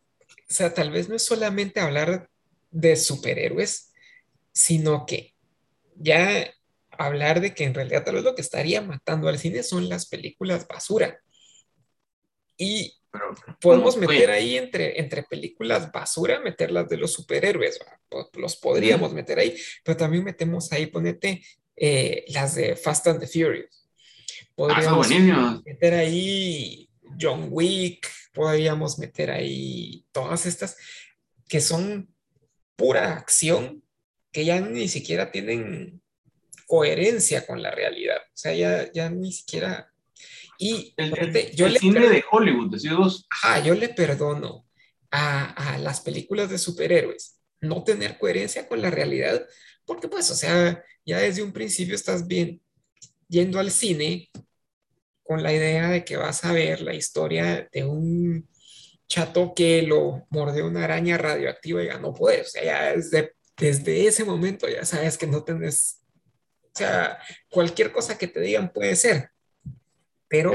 [0.47, 2.29] sea, tal vez no es solamente hablar
[2.71, 3.91] de superhéroes,
[4.51, 5.35] sino que
[5.95, 6.51] ya
[6.91, 10.07] hablar de que en realidad tal vez lo que estaría matando al cine son las
[10.07, 11.19] películas basura.
[12.57, 12.93] Y
[13.61, 17.79] podemos meter ahí entre, entre películas basura, meterlas de los superhéroes,
[18.33, 21.43] los podríamos meter ahí, pero también metemos ahí, ponete
[21.75, 23.86] eh, las de Fast and the Furious.
[24.57, 26.89] Podríamos ah, meter ahí
[27.21, 30.75] John Wick, podríamos meter ahí todas estas
[31.47, 32.11] que son
[32.75, 33.83] pura acción,
[34.31, 36.01] que ya ni siquiera tienen
[36.65, 38.17] coherencia con la realidad.
[38.17, 39.93] O sea, ya, ya ni siquiera...
[40.57, 41.11] Y el,
[41.53, 43.27] yo le cine de Hollywood, decimos.
[43.43, 44.65] Ah, yo le perdono
[45.11, 49.45] a, a las películas de superhéroes no tener coherencia con la realidad,
[49.85, 52.59] porque pues, o sea, ya desde un principio estás bien
[53.27, 54.29] yendo al cine
[55.23, 58.47] con la idea de que vas a ver la historia de un
[59.07, 62.47] chato que lo mordió una araña radioactiva y ya no puedes.
[62.47, 66.01] O sea, ya desde, desde ese momento ya sabes que no tenés,
[66.63, 69.31] o sea, cualquier cosa que te digan puede ser,
[70.27, 70.53] pero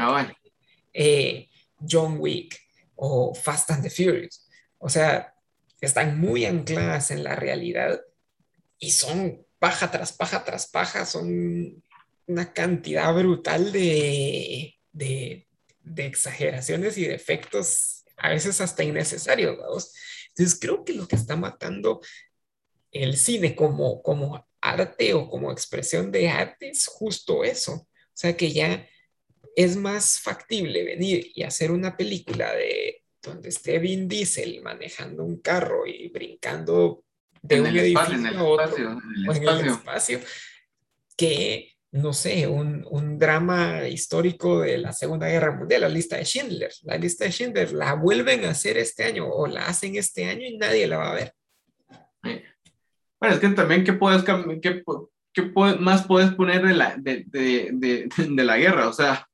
[0.93, 1.49] eh,
[1.87, 2.59] John Wick
[2.95, 5.35] o Fast and the Furious, o sea,
[5.81, 8.01] están muy ancladas en la realidad
[8.79, 11.83] y son paja tras paja tras paja, son
[12.27, 15.47] una cantidad brutal de, de,
[15.83, 19.93] de exageraciones y de efectos a veces hasta innecesario, ¿vamos?
[20.29, 22.01] Entonces creo que lo que está matando
[22.93, 27.73] el cine como, como arte o como expresión de arte es justo eso.
[27.75, 28.87] O sea que ya
[29.57, 35.41] es más factible venir y hacer una película de donde esté Vin Diesel manejando un
[35.41, 37.05] carro y brincando
[37.41, 40.21] de un edificio a otro en el espacio
[41.17, 46.25] que no sé, un, un, drama histórico de la Segunda Guerra Mundial, la lista de
[46.25, 46.73] Schindler.
[46.85, 50.47] La lista de Schindler la vuelven a hacer este año o la hacen este año
[50.47, 51.35] y nadie la va a ver.
[53.21, 54.83] Bueno, es que también, ¿qué, puedes, qué,
[55.35, 55.43] qué
[55.81, 58.89] más puedes poner de la, de, de, de, de la guerra?
[58.89, 59.29] O sea,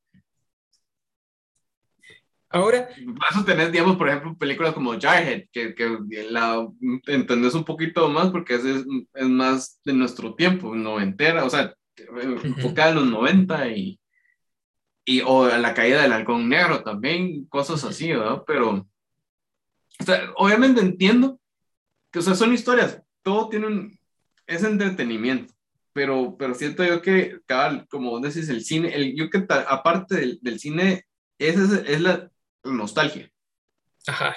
[2.50, 2.88] Ahora.
[3.04, 5.98] Vas a tener, digamos, por ejemplo, películas como Jarhead, que, que
[6.30, 6.66] la
[7.06, 12.90] entendés un poquito más porque es, es, más de nuestro tiempo, noventera, o sea, enfocada
[12.90, 14.00] en los 90 y,
[15.04, 18.42] y o a la caída del halcón negro también, cosas así, ¿verdad?
[18.46, 18.88] Pero,
[20.00, 21.40] o sea, obviamente entiendo
[22.10, 23.98] que, o sea, son historias, todo tiene un,
[24.46, 25.54] es entretenimiento,
[25.92, 27.40] pero, pero siento yo que,
[27.88, 31.06] como decís, el cine, el, yo que aparte del, del cine,
[31.38, 32.30] esa es, es la
[32.64, 33.30] nostalgia.
[34.06, 34.36] Ajá.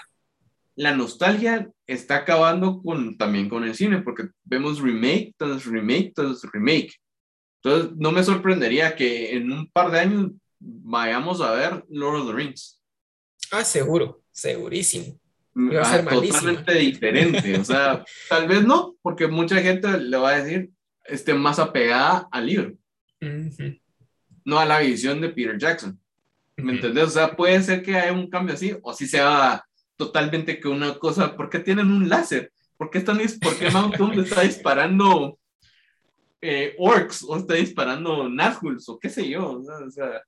[0.75, 6.43] La nostalgia está acabando con, también con el cine, porque vemos remake tras remake tras
[6.51, 7.00] remake.
[7.63, 12.27] Entonces, no me sorprendería que en un par de años vayamos a ver Lord of
[12.27, 12.81] the Rings.
[13.51, 15.19] Ah, seguro, segurísimo.
[15.55, 17.59] Va a ser totalmente diferente.
[17.59, 20.71] O sea, tal vez no, porque mucha gente le va a decir
[21.05, 22.73] esté más apegada al libro,
[24.45, 25.99] no a la visión de Peter Jackson.
[26.57, 27.05] ¿Me entendés?
[27.05, 29.65] O sea, puede ser que haya un cambio así, o si sea
[29.97, 32.51] totalmente que una cosa, ¿por qué tienen un láser?
[32.77, 35.37] ¿Por qué, están, por qué Mount está disparando
[36.41, 39.61] eh, orcs o está disparando Nazguls o qué sé yo.
[39.61, 40.23] O sea,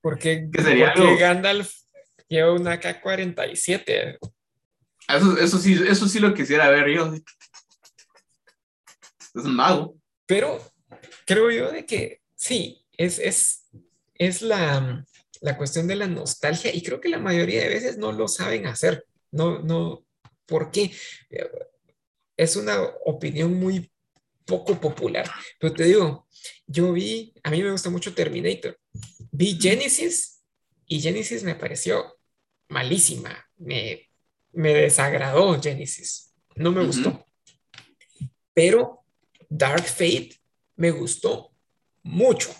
[0.00, 1.72] porque, porque Gandalf
[2.28, 4.18] lleva una K-47.
[5.08, 7.12] Eso, eso, sí, eso sí lo quisiera ver yo.
[9.34, 9.96] Es un mago.
[10.26, 10.60] Pero
[11.26, 13.68] creo yo de que sí, es, es,
[14.14, 15.04] es la,
[15.40, 18.66] la cuestión de la nostalgia y creo que la mayoría de veces no lo saben
[18.66, 19.06] hacer.
[19.30, 20.04] No, no,
[20.46, 20.92] ¿por qué?
[22.38, 23.92] Es una opinión muy
[24.46, 25.28] poco popular,
[25.60, 26.26] pero te digo,
[26.66, 28.78] yo vi, a mí me gusta mucho Terminator,
[29.30, 30.42] vi Genesis
[30.86, 32.16] y Genesis me pareció
[32.68, 34.08] malísima, me,
[34.52, 37.26] me desagradó Genesis, no me gustó,
[38.54, 39.04] pero
[39.48, 40.30] Dark Fate
[40.76, 41.52] me gustó
[42.02, 42.50] mucho.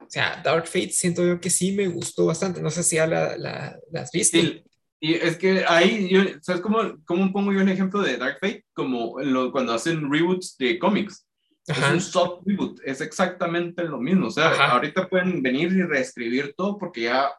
[0.00, 2.60] O sea, Dark Fate siento yo que sí me gustó bastante.
[2.60, 4.64] No sé si ya la, la, las viste.
[5.02, 8.66] Y es que ahí, yo, ¿sabes cómo, cómo pongo yo un ejemplo de Dark Fate?
[8.74, 11.26] Como lo, cuando hacen reboots de cómics.
[11.66, 14.26] Es un soft reboot, es exactamente lo mismo.
[14.26, 17.30] O sea, ahorita pueden venir y reescribir todo porque ya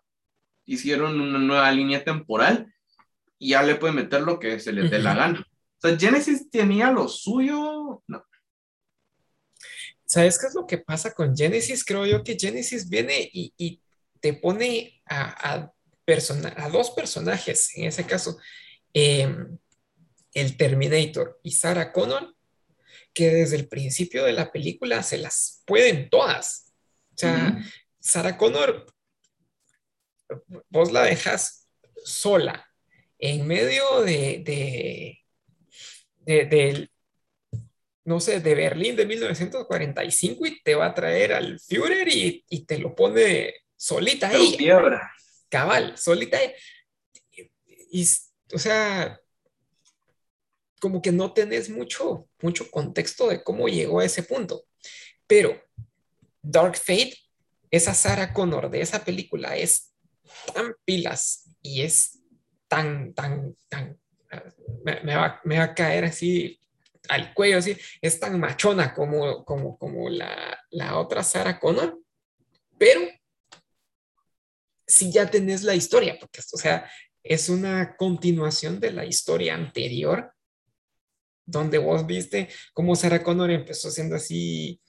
[0.66, 2.74] hicieron una nueva línea temporal
[3.38, 5.40] y ya le pueden meter lo que se les dé la gana.
[5.40, 8.24] O sea, Genesis tenía lo suyo, no.
[10.06, 11.84] ¿Sabes qué es lo que pasa con Genesis?
[11.84, 13.82] Creo yo que Genesis viene y,
[14.20, 15.74] te pone a, a,
[16.56, 18.38] a, dos personajes, en ese caso,
[18.94, 19.58] em,
[20.34, 22.36] el Terminator y Sarah Connor,
[23.14, 26.74] que desde el principio de la película se las pueden todas.
[27.14, 27.58] O sea,
[28.00, 28.86] Sarah Connor,
[30.70, 31.68] vos la dejas
[32.04, 32.68] sola
[33.20, 35.22] en medio de,
[36.26, 36.90] de,
[38.06, 42.80] no sé, de Berlín de 1945 y te va a traer al Führer y, te
[42.80, 44.58] lo pone solita ahí.
[45.52, 46.40] Cabal, solita.
[47.92, 48.08] Y,
[48.54, 49.20] o sea,
[50.80, 54.64] como que no tenés mucho, mucho contexto de cómo llegó a ese punto.
[55.28, 55.62] Pero
[56.42, 57.18] Dark Fate,
[57.70, 59.94] esa Sarah Connor de esa película es
[60.54, 62.20] tan pilas y es
[62.70, 64.00] tan, tan, tan,
[64.84, 66.60] me, va, a caer así
[67.10, 72.00] al cuello, así, es tan machona como, como, como la, la otra Sarah Connor,
[72.78, 73.02] pero
[74.92, 76.90] si ya tenés la historia, porque, o sea,
[77.24, 80.34] es una continuación de la historia anterior
[81.46, 84.80] donde vos viste cómo Sarah Connor empezó siendo así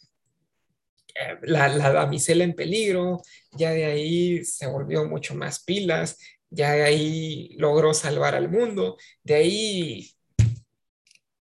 [1.15, 6.19] eh, la, la, damisela en peligro, ya de ahí se volvió mucho más pilas,
[6.51, 10.11] ya de ahí logró salvar al mundo, de ahí,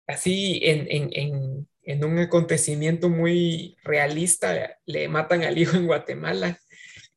[0.08, 6.60] así en, en, en, en un acontecimiento muy realista, le matan al hijo en Guatemala.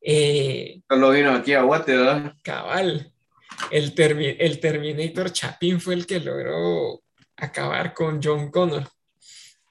[0.07, 2.37] Eh, Solo vino aquí a Guatemala.
[2.43, 3.11] Cabal.
[3.71, 3.93] El,
[4.39, 7.01] el Terminator Chapín fue el que logró
[7.35, 8.87] acabar con John Connor.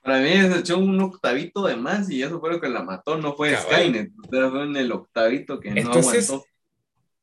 [0.03, 3.17] Para mí se echó un octavito de más y eso fue lo que la mató,
[3.17, 6.45] no fue Skynet, fue en el octavito que no aguantó.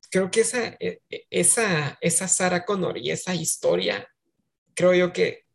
[0.10, 4.08] Creo que esa, e, e, esa, esa Sarah Connor y esa historia,
[4.74, 5.46] creo yo que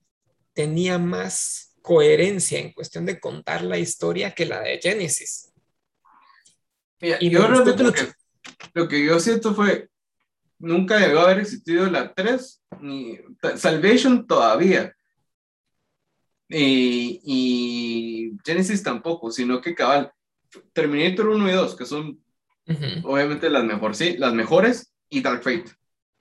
[0.52, 5.45] tenía más coherencia en cuestión de contar la historia que la de Genesis.
[7.00, 8.08] Y yo realmente lo que,
[8.74, 9.88] lo que yo siento fue,
[10.58, 13.18] nunca debió haber existido la 3, ni
[13.56, 14.94] Salvation todavía.
[16.48, 20.12] Y, y, Genesis tampoco, sino que cabal,
[20.72, 22.20] Terminator 1 y 2, que son
[23.04, 25.70] obviamente las, mejor, sí, las mejores, y Dark Fate.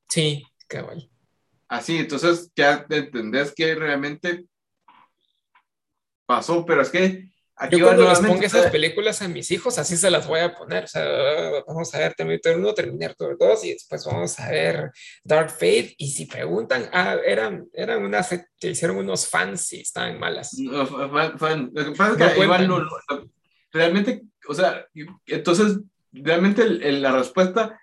[0.10, 1.10] Sí, cabal.
[1.68, 4.46] Así, entonces ya entendés que realmente
[6.26, 9.96] pasó, pero es que Aquí Yo cuando les ponga esas películas a mis hijos, así
[9.96, 10.84] se las voy a poner.
[10.84, 11.06] O sea,
[11.66, 14.92] vamos a ver Terminator 1, Terminator 2 y después vamos a ver
[15.24, 15.96] Dark Fate.
[15.98, 20.54] Y si preguntan, ah, eran, eran unas que hicieron unos fans y estaban malas.
[20.58, 20.86] No,
[21.38, 22.90] fan, Lo que pasa es que igual
[23.72, 24.86] realmente, o sea,
[25.26, 25.80] entonces,
[26.12, 27.80] realmente la respuesta,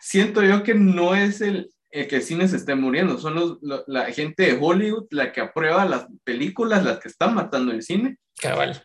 [0.00, 3.58] siento yo que no es el, el que el cine se esté muriendo, son los,
[3.86, 8.18] la gente de Hollywood la que aprueba las películas, las que están matando el cine.
[8.40, 8.82] Cabal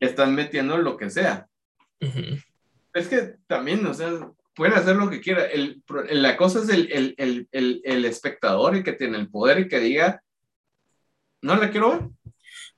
[0.00, 1.48] están metiendo lo que sea.
[2.94, 5.46] Es que también, o sea, pueden hacer lo que quieran.
[5.52, 5.82] El,
[6.22, 9.80] la cosa es el, el, el, el, espectador, el que tiene el poder y que
[9.80, 10.22] diga,
[11.42, 12.14] no la quiero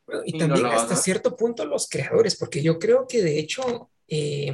[0.07, 0.23] ver.
[0.25, 4.53] y, también hasta cierto punto los creadores, porque yo creo que de hecho eh,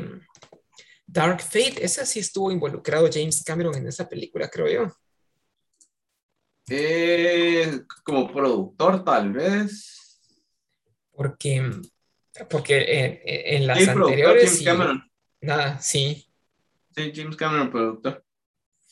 [1.07, 4.94] Dark Fate, esa sí estuvo involucrado James Cameron en esa película, creo yo.
[6.68, 10.20] Eh, como productor, tal vez.
[11.12, 11.70] Porque
[12.51, 14.62] porque en, las anteriores.
[14.64, 15.11] Cameron.
[15.40, 16.27] Nada, sí.
[16.94, 18.25] Sí, James Cameron, productor.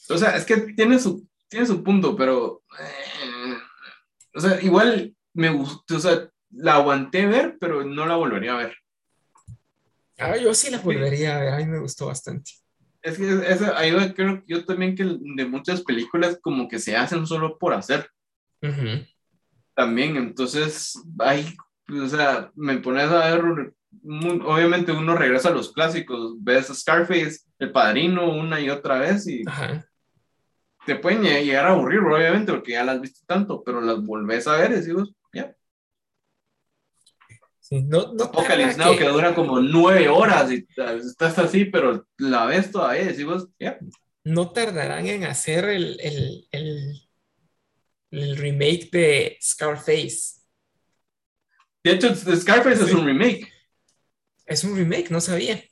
[0.09, 2.63] O sea, es que tiene su, tiene su punto, pero.
[2.79, 3.55] Eh,
[4.35, 8.59] o sea, igual me gustó, o sea, la aguanté ver, pero no la volvería a
[8.59, 8.77] ver.
[10.19, 12.53] Ah, yo sí la volvería a ver, a mí me gustó bastante.
[13.03, 17.27] Es que esa, ahí creo yo también que de muchas películas como que se hacen
[17.27, 18.09] solo por hacer.
[19.75, 21.57] También, entonces hay
[21.89, 27.73] o sea, me pones a ver, obviamente uno regresa a los clásicos, ves Scarface, El
[27.73, 29.43] Padrino una y otra vez y
[30.87, 34.57] te pueden llegar a aburrir, obviamente, porque ya las viste tanto, pero las volvés a
[34.57, 35.55] ver y digo, ya.
[37.61, 38.99] Sí, no, no que...
[38.99, 39.09] que...
[39.09, 43.79] dura como nueve horas y estás así, pero la ves todavía y decimos, ya.
[44.25, 47.09] No tardarán en hacer el, el, el,
[48.11, 50.42] el remake de Scarface
[51.85, 53.53] de hecho, Scarface es un remake.
[54.47, 55.63] Es un remake, no sabía.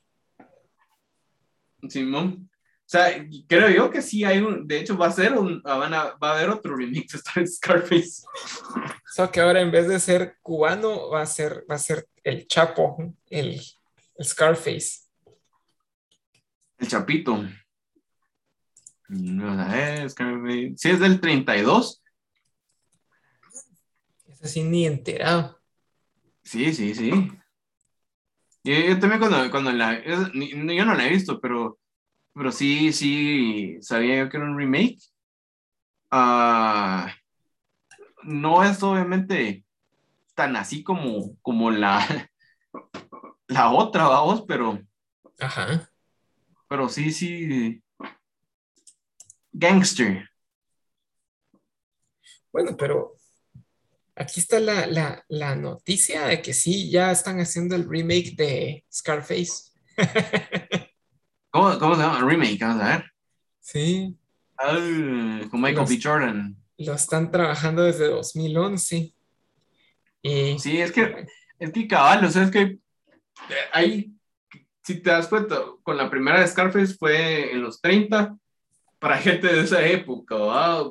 [1.89, 2.51] Simón.
[2.53, 6.17] O sea, creo yo que sí hay un, de hecho va a ser un, va
[6.21, 7.07] a haber otro remake
[7.37, 8.25] de Scarface.
[8.25, 12.09] O sea, que ahora en vez de ser cubano va a ser, va a ser
[12.25, 12.97] el Chapo,
[13.29, 13.61] el,
[14.17, 15.03] el Scarface.
[16.79, 17.45] El Chapito.
[19.09, 20.15] No, es
[20.77, 22.03] Sí, es del 32.
[24.27, 25.60] Es así ni enterado.
[26.51, 27.13] Sí, sí, sí.
[28.65, 30.03] Yo también cuando, cuando la...
[30.03, 31.79] yo no la he visto, pero,
[32.35, 34.99] pero sí, sí, sabía yo que era un remake.
[36.11, 37.15] Ah,
[38.25, 39.65] no es obviamente
[40.35, 42.05] tan así como, como la,
[43.47, 44.81] la otra, vamos, pero...
[45.39, 45.89] Ajá.
[46.67, 47.81] Pero sí, sí.
[49.53, 50.29] Gangster.
[52.51, 53.20] Bueno, pero
[54.21, 59.73] aquí está la, la, noticia de que sí, ya están haciendo el remake de Scarface.
[61.51, 62.21] ¿Cómo, ¿Cómo, se llama?
[62.21, 63.13] Remake, vamos a ver.
[63.61, 64.15] Sí.
[64.59, 64.77] Ah,
[65.51, 65.99] con Michael B.
[66.03, 66.57] Jordan.
[66.77, 69.15] Lo están trabajando desde 2011.
[70.23, 71.27] Y, sí, es que,
[71.59, 72.79] es que cabal, o sea, es que eh,
[73.73, 74.13] ahí,
[74.85, 78.37] si te das cuenta, con la primera de Scarface fue en los 30,
[79.01, 80.85] para gente de esa época, ¿va?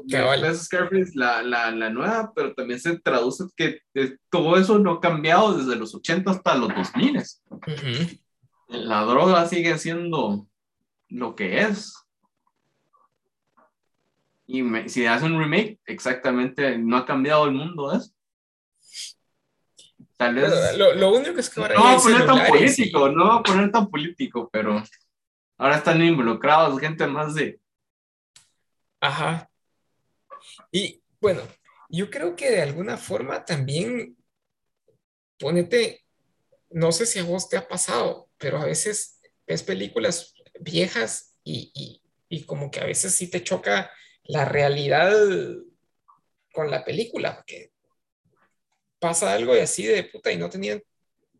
[0.55, 3.81] Scarface, la, la, la, nueva, pero también se traduce que
[4.31, 7.23] todo eso no ha cambiado desde los 80 hasta los 2000.
[8.69, 10.47] La droga sigue siendo
[11.07, 11.93] lo que es.
[14.47, 18.15] Y si hace un remake, exactamente no ha cambiado el mundo, ¿es?
[20.17, 20.51] Tal vez.
[20.77, 21.75] Lo, lo, único es que ahora.
[21.75, 24.83] No va a poner tan político, no va a poner tan político, pero
[25.59, 27.59] ahora están involucrados gente más de
[29.01, 29.49] Ajá.
[30.71, 31.41] Y bueno,
[31.89, 34.17] yo creo que de alguna forma también
[35.37, 36.05] ponete,
[36.69, 42.01] no sé si a vos te ha pasado, pero a veces ves películas viejas y,
[42.45, 43.91] como que a veces sí te choca
[44.23, 45.11] la realidad
[46.53, 47.71] con la película, porque
[48.99, 50.83] pasa algo y así de puta y no tenían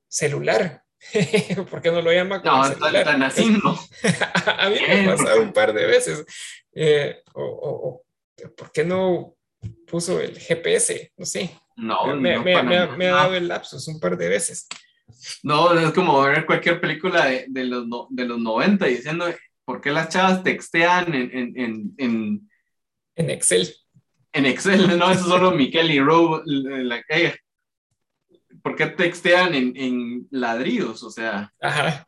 [0.07, 0.83] celular.
[1.69, 3.05] ¿Por qué no lo llama como no, celular?
[3.05, 3.79] Tan así, no.
[4.57, 6.25] a mí me ha pasado un par de veces.
[6.73, 8.03] Eh, o,
[8.57, 9.35] ¿por qué no
[9.87, 11.11] puso el GPS?
[11.17, 11.51] No sé.
[11.75, 14.67] No, me, me, ha, dado el lapsus un par de veces.
[15.43, 19.25] No, es como ver cualquier película de, de los, de los 90 diciendo
[19.65, 22.49] por qué las chavas textean en, en, en,
[23.15, 23.73] en Excel.
[24.31, 26.41] En Excel, no, eso solo Miquel y Rob.
[26.45, 27.03] La,
[28.61, 31.03] ¿Por qué textean en, en ladridos?
[31.03, 31.53] O sea.
[31.61, 32.07] Ajá.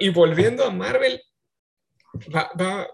[0.00, 1.20] y volviendo a Marvel,
[2.34, 2.88] va, va,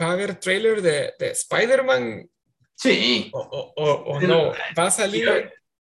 [0.00, 2.28] va a haber trailer de, de Spider-Man.
[2.74, 3.30] Sí.
[3.32, 5.28] O, o, o, no, ¿va a salir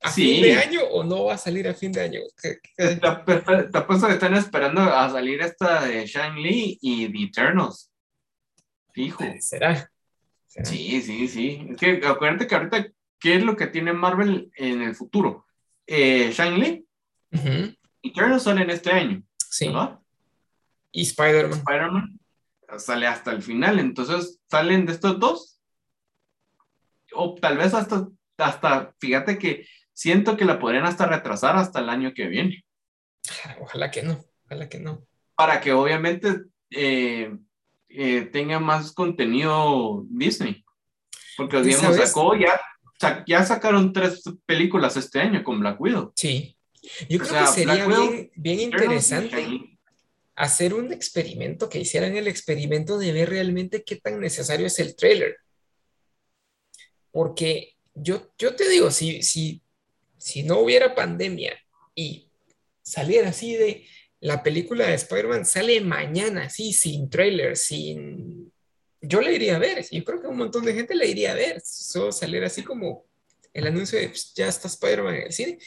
[0.02, 2.22] a fin de año o no va a salir a fin de año?
[2.42, 2.96] ¿Qué, qué?
[2.96, 7.92] Te, apuesto que están esperando a salir esta de Shang-Li y The Eternals.
[8.94, 9.24] Fijo.
[9.40, 9.90] ¿Será?
[10.48, 11.68] Sí, sí, sí.
[11.72, 12.88] Es que acuérdate que ahorita,
[13.20, 15.48] ¿qué es lo que tiene Marvel en el futuro?
[15.88, 16.86] Eh, Shang-Li,
[18.04, 19.24] Eternals salen este año.
[19.50, 19.72] Sí.
[20.92, 21.58] Y Spider-Man.
[21.58, 22.20] Spider-Man
[22.78, 23.80] sale hasta el final.
[23.80, 25.60] Entonces, salen de estos dos.
[27.14, 28.08] O tal vez hasta,
[28.38, 32.66] hasta, fíjate que siento que la podrían hasta retrasar hasta el año que viene.
[33.62, 35.06] Ojalá que no, ojalá que no.
[35.36, 37.36] Para que obviamente eh,
[37.90, 40.64] eh, tenga más contenido Disney.
[41.38, 42.60] Porque, digamos, sacó ya,
[43.26, 46.14] ya sacaron tres películas este año con Black Widow.
[46.16, 46.56] Sí.
[47.10, 49.73] Yo creo que sería bien, bien interesante
[50.36, 54.96] hacer un experimento, que hicieran el experimento de ver realmente qué tan necesario es el
[54.96, 55.38] trailer.
[57.12, 59.62] Porque yo, yo te digo, si, si,
[60.18, 61.58] si no hubiera pandemia
[61.94, 62.30] y
[62.82, 63.88] saliera así de
[64.20, 68.52] la película de Spider-Man, sale mañana, así, sin trailer, sin...
[69.02, 71.36] Yo le iría a ver, yo creo que un montón de gente le iría a
[71.36, 73.06] ver, solo salir así como
[73.52, 75.60] el anuncio de pues, ya está Spider-Man en el cine.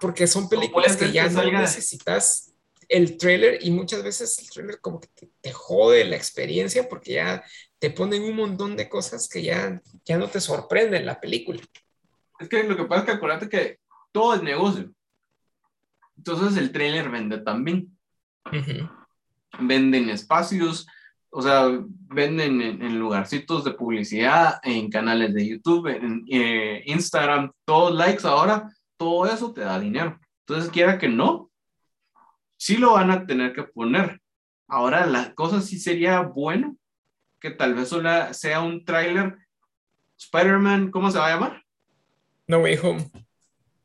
[0.00, 2.51] Porque son películas que ya no necesitas
[2.92, 5.08] el trailer y muchas veces el trailer como que
[5.40, 7.42] te, jode la experiencia porque ya
[7.78, 11.60] te ponen un montón de cosas que ya, ya no te sorprenden la película.
[12.38, 13.78] Es que lo que pasa es que acuérdate que
[14.12, 14.92] todo es negocio.
[16.18, 17.96] Entonces el trailer vende también.
[19.58, 20.86] Venden espacios,
[21.30, 27.94] o sea, venden en, lugarcitos de publicidad, en canales de YouTube, en eh, Instagram, todos
[27.94, 30.20] likes ahora, todo eso te da dinero.
[30.46, 31.51] Entonces, quiera que no,
[32.62, 34.20] sí lo van a tener que poner.
[34.68, 36.76] Ahora, la cosa sí sería bueno
[37.40, 37.90] que tal vez
[38.36, 39.36] sea un tráiler
[40.16, 41.64] Spider-Man, ¿cómo se va a llamar?
[42.46, 43.10] No Way Home.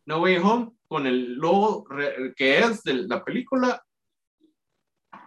[0.05, 1.87] No Way Home, con el logo
[2.35, 3.83] que es de la película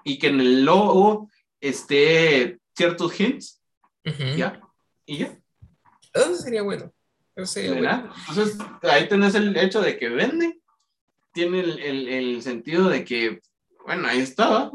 [0.05, 1.29] y que en el logo
[1.61, 3.61] esté ciertos hints.
[4.37, 4.61] Ya,
[5.05, 5.37] y ya.
[6.15, 6.93] Eso sería bueno.
[7.35, 8.15] Eso sería bueno.
[8.29, 10.60] Entonces, ahí tenés el hecho de que vende
[11.33, 13.41] tiene el, el, el, sentido de que,
[13.85, 14.71] bueno, ahí estaba.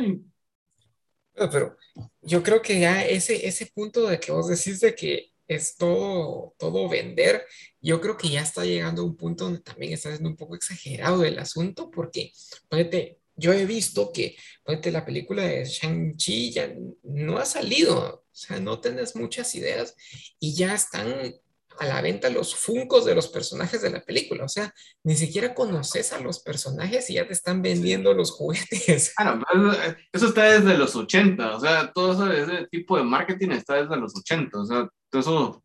[1.34, 1.78] Pero
[2.22, 6.56] yo creo que ya ese, ese punto de que vos decís de que es todo,
[6.58, 7.45] todo vender,
[7.82, 10.56] yo creo que ya está llegando a un punto donde también está siendo un poco
[10.56, 12.32] exagerado el asunto, porque,
[12.68, 18.26] ponete, yo he visto que, ponete, la película de Shang-Chi ya no ha salido, o
[18.32, 19.95] sea, no tenés muchas ideas
[20.39, 21.36] y ya están
[21.80, 24.45] a la venta los funcos de los personajes de la película.
[24.45, 24.73] O sea,
[25.03, 29.13] ni siquiera conoces a los personajes y ya te están vendiendo los juguetes.
[29.17, 31.55] Ah, eh, eso está desde los 80.
[31.55, 34.59] O sea, todo ese tipo de marketing está desde los 80.
[34.59, 35.63] O sea, todo eso.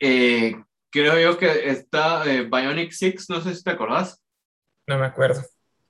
[0.00, 0.56] Eh,
[0.90, 4.22] creo yo que está eh, Bionic Six, no sé si te acordás.
[4.86, 5.42] No me acuerdo.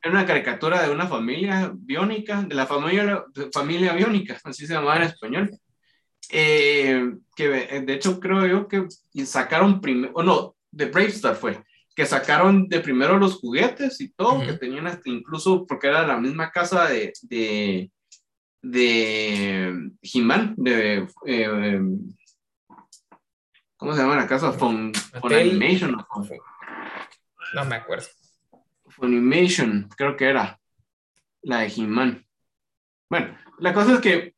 [0.02, 4.96] Era una caricatura de una familia biónica, de la familia, familia biónica, así se llamaba
[4.96, 5.58] en español
[6.30, 8.86] eh, que eh, de hecho creo yo que
[9.24, 11.62] sacaron primero, o no, de Brave Star fue,
[11.94, 16.18] que sacaron de primero los juguetes y todo, que tenían hasta incluso, porque era la
[16.18, 17.90] misma casa de, de,
[18.60, 21.80] de He-Man, de, eh,
[23.76, 24.52] ¿cómo se llama la casa?
[24.52, 25.96] Fun, Animation.
[27.54, 28.06] No me acuerdo.
[28.88, 30.60] Funimation, creo que era
[31.42, 32.26] la de He-Man.
[33.08, 34.35] Bueno, la cosa es que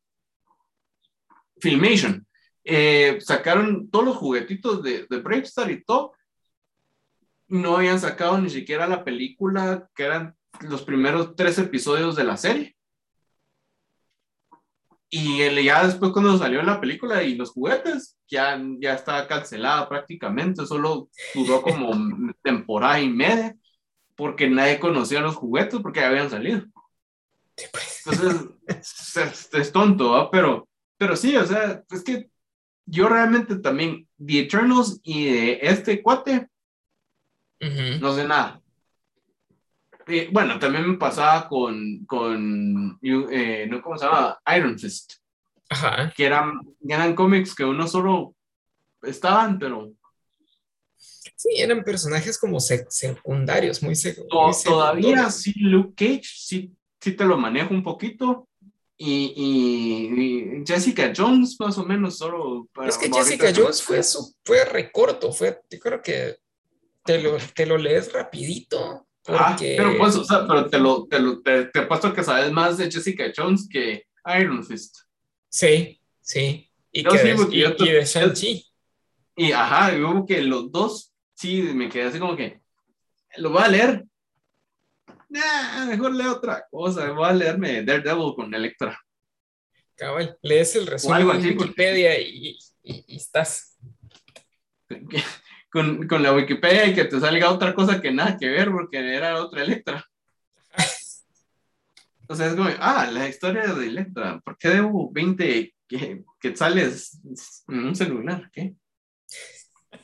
[1.59, 2.25] Filmation.
[2.63, 6.13] Eh, sacaron todos los juguetitos de, de Brave Star y todo.
[7.47, 12.37] No habían sacado ni siquiera la película, que eran los primeros tres episodios de la
[12.37, 12.75] serie.
[15.11, 20.65] Y ya después cuando salió la película y los juguetes, ya, ya estaba cancelada prácticamente,
[20.67, 21.91] solo duró como
[22.43, 23.57] temporada y media,
[24.15, 26.63] porque nadie conocía los juguetes porque ya habían salido.
[27.71, 28.03] Pues.
[28.05, 30.68] Entonces, es, tonto, pero
[30.99, 32.29] pero sí, o sea, es que
[32.85, 36.49] yo realmente también, The Eternals y de este cuate,
[38.01, 38.61] no sé nada.
[40.31, 43.81] bueno, también me pasaba con, con eh, ¿no?
[43.81, 44.39] ¿Cómo se llama?
[44.57, 45.13] Iron Fist.
[45.69, 46.11] Ajá.
[46.13, 48.35] Que eran, eran cómics que uno solo
[49.01, 49.93] estaban, pero...
[51.35, 54.63] Sí, eran personajes como secundarios, muy, secundarios.
[54.63, 58.48] Todavía sí, Luke Cage, sí, sí te lo manejo un poquito,
[59.01, 64.01] y, y, Jessica Jones, más o menos, solo Es que Jessica Jones fue,
[64.43, 66.35] fue recorto, fue, yo creo que
[67.05, 69.07] te lo, te lo lees rapidito.
[69.23, 69.75] Porque...
[69.77, 72.77] pero, pues, o sea, pero te lo, te lo te, te apuesto que sabes más
[72.77, 74.05] de Jessica Jones que
[74.37, 74.97] Iron Fist.
[75.47, 76.69] Sí, sí.
[76.91, 78.65] Y, que de, y, y de Shang-Chi.
[79.37, 82.61] Y ajá, yo que los dos, sí, me quedé así como que,
[83.37, 84.05] lo voy a leer,
[85.87, 88.99] mejor leo otra cosa, voy a leerme Daredevil con Electra.
[89.95, 93.77] Cabal, lees el resumen de Wikipedia y, y, estás.
[95.71, 98.97] Con, con, la Wikipedia y que te salga otra cosa que nada que ver porque
[98.97, 100.03] era otra Electra.
[102.27, 106.55] O sea, es como, ah, la historia de Electra, ¿por qué debo 20 que, que
[106.55, 107.19] sales
[107.67, 108.49] en un celular?
[108.51, 108.75] ¿Qué?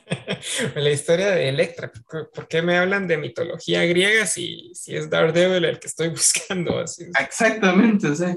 [0.76, 1.90] la historia de Electra.
[2.32, 6.78] ¿Por qué me hablan de mitología griega si, si es Daredevil el que estoy buscando?
[6.78, 7.06] Así.
[7.18, 8.36] Exactamente, o sea,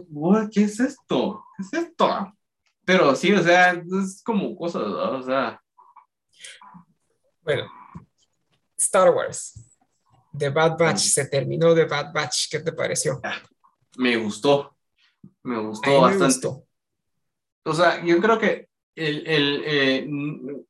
[0.51, 1.43] ¿qué es esto?
[1.55, 2.33] ¿Qué es esto?
[2.85, 5.61] Pero sí, o sea, es como cosas, o sea.
[7.41, 7.69] Bueno,
[8.77, 9.53] Star Wars,
[10.37, 13.21] The Bad Batch, se terminó The Bad Batch, ¿qué te pareció?
[13.97, 14.75] Me gustó,
[15.43, 16.47] me gustó bastante.
[17.63, 18.68] O sea, yo creo que
[18.99, 20.05] el, el eh,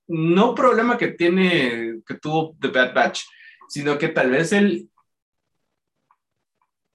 [0.07, 3.23] no problema que tiene, que tuvo The Bad Batch,
[3.67, 4.89] sino que tal vez él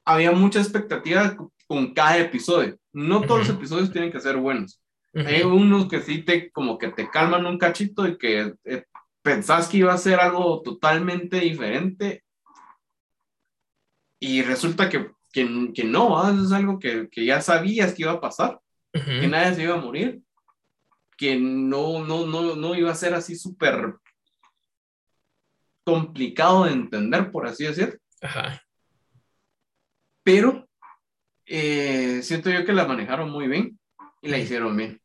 [0.05, 2.79] había mucha expectativa con cada episodio.
[2.93, 4.81] No todos los episodios tienen que ser buenos.
[5.15, 8.85] Hay unos que sí te, como que te calman un cachito y que eh,
[9.23, 12.25] pensás que iba a ser algo totalmente diferente.
[14.19, 18.21] Y resulta que, que, que no, es algo que, que, ya sabías que iba a
[18.21, 18.61] pasar,
[18.93, 20.24] que nadie se iba a morir
[21.17, 23.95] que no, no, no, no iba a ser así súper
[25.85, 28.01] complicado de entender, por así decir.
[28.21, 28.63] Ajá.
[30.23, 30.69] Pero
[31.47, 33.79] eh, siento yo que la manejaron muy bien
[34.23, 35.01] y la hicieron bien.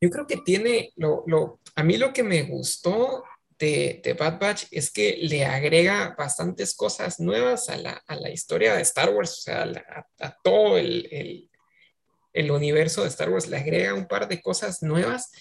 [0.00, 3.24] Yo creo que tiene, lo, lo, a mí lo que me gustó
[3.58, 8.30] de, de, Bad Batch es que le agrega bastantes cosas nuevas a la, a la
[8.30, 11.50] historia de Star Wars, o sea, a, a todo el, el,
[12.36, 15.32] el universo de Star Wars le agrega un par de cosas nuevas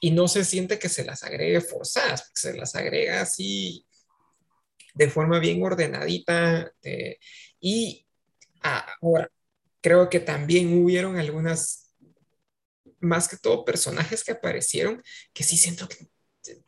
[0.00, 3.86] y no se siente que se las agregue forzadas, se las agrega así
[4.94, 6.72] de forma bien ordenadita.
[7.60, 8.06] y
[8.62, 9.30] ahora,
[9.82, 11.92] creo que también hubieron algunas,
[12.98, 15.02] más que todo personajes que aparecieron,
[15.34, 16.08] que sí siento que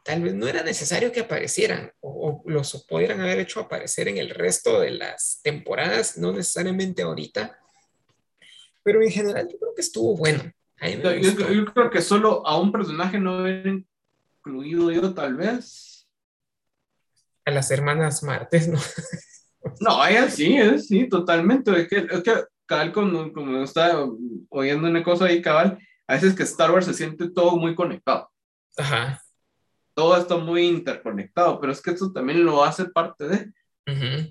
[0.04, 4.18] tal vez no era necesario que aparecieran o, o los pudieran haber hecho aparecer en
[4.18, 7.58] el resto de las temporadas, no necesariamente ahorita
[8.84, 10.44] Pero en general yo creo que estuvo bueno.
[10.80, 16.06] Yo, creo que solo a un personaje no hubiera incluido yo, tal vez.
[17.46, 18.78] A las hermanas Martes, ¿no?
[19.80, 21.70] no, ella sí, sí, totalmente.
[21.80, 22.34] Es que, es que
[22.66, 24.04] cabal, como, como está
[24.50, 28.30] oyendo una cosa ahí, cabal, a veces que Star Wars se siente todo muy conectado.
[28.76, 29.22] Ajá.
[29.94, 33.52] Todo está muy interconectado, pero es que esto también lo hace parte de.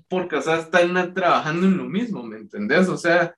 [0.08, 2.88] Porque, o sea, están trabajando en lo mismo, ¿me entendés?
[2.88, 3.34] O sea.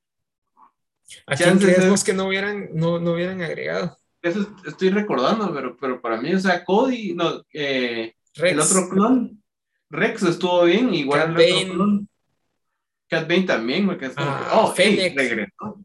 [1.27, 3.97] ¿A quién crees que no hubieran, no, no hubieran agregado?
[4.23, 9.43] Eso estoy recordando, pero, pero para mí, o sea, Cody, no, eh, el otro clon,
[9.89, 12.09] Rex estuvo bien, igual el otro clon.
[13.09, 15.17] Cat Bane también, porque es como, ah, oh, Fennec.
[15.17, 15.81] regresó.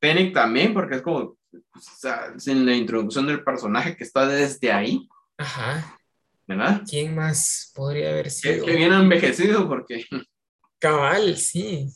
[0.00, 4.72] Fennec también, porque es como, o sea, en la introducción del personaje que está desde
[4.72, 5.06] ahí.
[5.36, 5.98] Ajá.
[6.46, 6.82] ¿Verdad?
[6.88, 8.64] ¿Quién más podría haber sido?
[8.64, 10.06] Que, bien envejecido, porque.
[10.78, 11.92] Cabal, sí.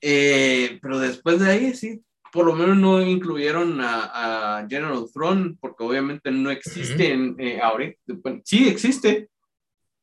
[0.00, 5.84] Eh, pero después de ahí, sí, por lo menos no incluyeron a, General Throne, porque
[5.84, 7.98] obviamente no existe eh, ahorita.
[8.44, 9.28] sí existe.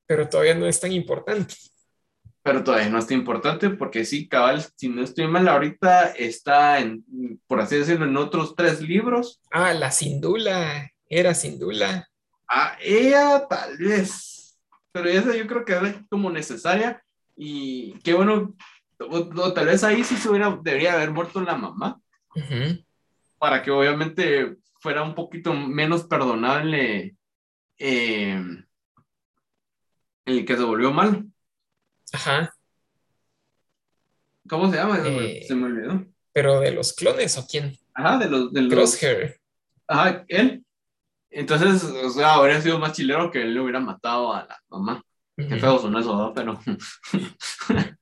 [0.06, 1.56] Pero todavía no es tan importante
[2.48, 7.04] pero todavía no está importante porque sí, cabal, si no estoy mal, ahorita está en,
[7.46, 9.42] por así decirlo, en otros tres libros.
[9.52, 12.08] Ah, la Sindula, era Sindula.
[12.48, 14.58] Ah, ella tal vez,
[14.94, 17.04] pero esa yo creo que es como necesaria
[17.36, 18.56] y qué bueno,
[18.98, 22.00] tal vez ahí sí se hubiera, debería haber muerto la mamá,
[23.38, 27.16] para que obviamente fuera un poquito menos perdonable
[27.78, 28.44] eh,
[30.26, 31.26] el que se volvió mal.
[32.14, 32.54] Ajá.
[34.48, 35.00] ¿Cómo se llama?
[35.06, 36.06] Eh, se me olvidó.
[36.32, 37.78] ¿Pero de los clones o quién?
[37.94, 38.54] Ajá, de los...
[38.54, 38.74] De los...
[38.74, 39.40] Crosshair.
[39.88, 40.64] Ajá, él.
[41.30, 45.04] Entonces, o sea, habría sido más chilero que él le hubiera matado a la mamá.
[45.36, 46.34] Qué feo son eso, ¿no?
[46.34, 46.60] Pero...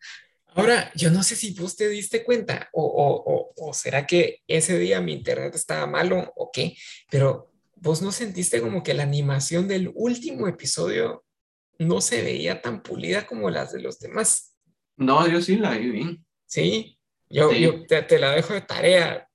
[0.55, 4.79] Ahora, yo no sé si vos te diste cuenta o, o, o, será que ese
[4.79, 6.77] día mi internet estaba malo o qué,
[7.11, 11.25] pero vos no sentiste como que la animación del último episodio
[11.77, 14.55] no se veía tan pulida como las de los demás.
[14.95, 16.25] No, yo sí la vi bien.
[16.45, 16.97] Sí,
[17.29, 19.27] yo, yo te, la dejo de tarea,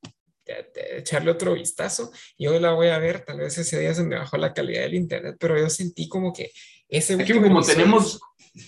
[0.46, 2.10] de, echarle otro vistazo.
[2.38, 4.94] Yo la voy a ver, tal vez ese día se me bajó la calidad del
[4.94, 6.50] internet, pero yo sentí como que
[6.90, 8.20] ese Aquí como tenemos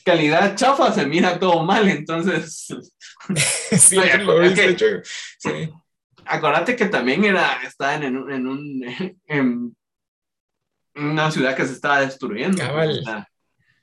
[0.04, 2.68] calidad chafa, se mira todo mal, entonces...
[3.78, 5.02] sí, lo viste,
[5.38, 5.70] sí.
[6.24, 9.76] Acuérdate que también era, estaban en, en, un, en,
[10.94, 12.58] una ciudad que se estaba destruyendo.
[12.58, 13.26] Cabal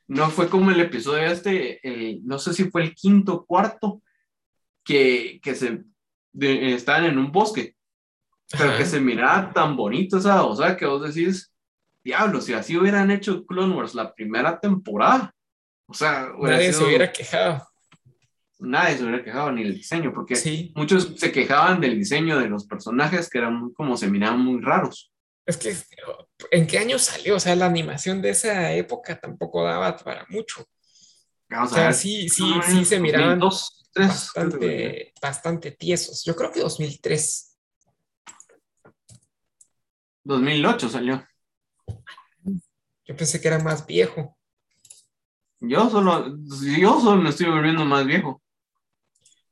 [0.09, 1.79] no fue como el episodio este,
[2.23, 4.01] no sé si fue el quinto cuarto,
[4.83, 5.83] que, que se
[6.33, 7.75] estaban en un bosque,
[8.57, 11.53] pero que se miraba tan bonito esa, o sea, que vos decís,
[12.03, 15.33] diablo, si así hubieran hecho Clone Wars la primera temporada,
[15.87, 17.67] o sea, nadie se hubiera quejado.
[18.59, 22.67] Nadie se hubiera quejado ni el diseño, porque muchos se quejaban del diseño de los
[22.67, 25.11] personajes que eran como se miraban muy raros.
[25.45, 25.75] Es que,
[26.51, 27.37] ¿en qué año salió?
[27.37, 30.63] O sea, la animación de esa época tampoco daba para mucho.
[31.49, 33.39] o sea, sí, sí, sí se miraban
[33.95, 36.23] bastante, bastante tiesos.
[36.23, 37.57] Yo creo que 2003.
[40.23, 41.28] 2008 salió.
[43.05, 44.37] Yo pensé que era más viejo.
[45.59, 46.37] Yo solo,
[46.77, 48.41] yo solo me estoy volviendo más viejo.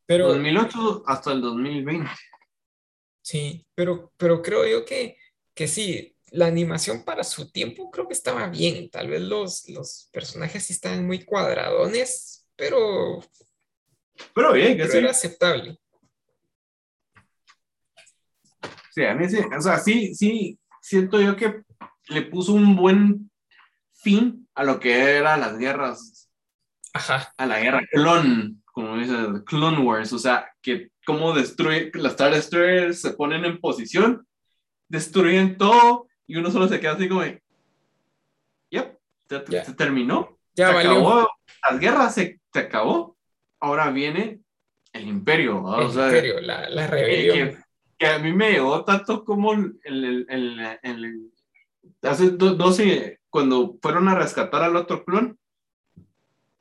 [0.05, 2.09] Pero, 2008 hasta el 2020.
[3.21, 5.17] Sí, pero, pero creo yo que
[5.57, 8.91] que sí, la animación para su tiempo creo que estaba bien.
[8.91, 13.19] Tal vez los, los personajes sí estaban muy cuadradones, pero.
[14.35, 14.97] Pero bien, que sí.
[14.97, 15.79] era aceptable.
[18.91, 21.63] Sí, a mí sí, o sea, sí, sí, siento yo que
[22.09, 23.31] le puso un buen
[23.93, 26.29] fin a lo que eran las guerras.
[26.93, 27.33] Ajá.
[27.37, 32.33] A la guerra clon, como dice, Clone Wars, o sea, que cómo destruye, las Star
[32.33, 34.27] Destroyers se ponen en posición
[34.89, 37.23] destruyen todo y uno solo se queda así como,
[38.69, 38.97] yep,
[39.29, 41.29] se, terminó, ya se acabó,
[41.69, 43.17] las guerras se, se, acabó,
[43.59, 44.41] ahora viene
[44.93, 47.63] el imperio, el imperio, la, la rebelión.
[47.97, 51.31] Que, a mí me llegó tanto como el, el, el, el
[52.01, 55.37] hace 12, cuando fueron a rescatar al otro clon,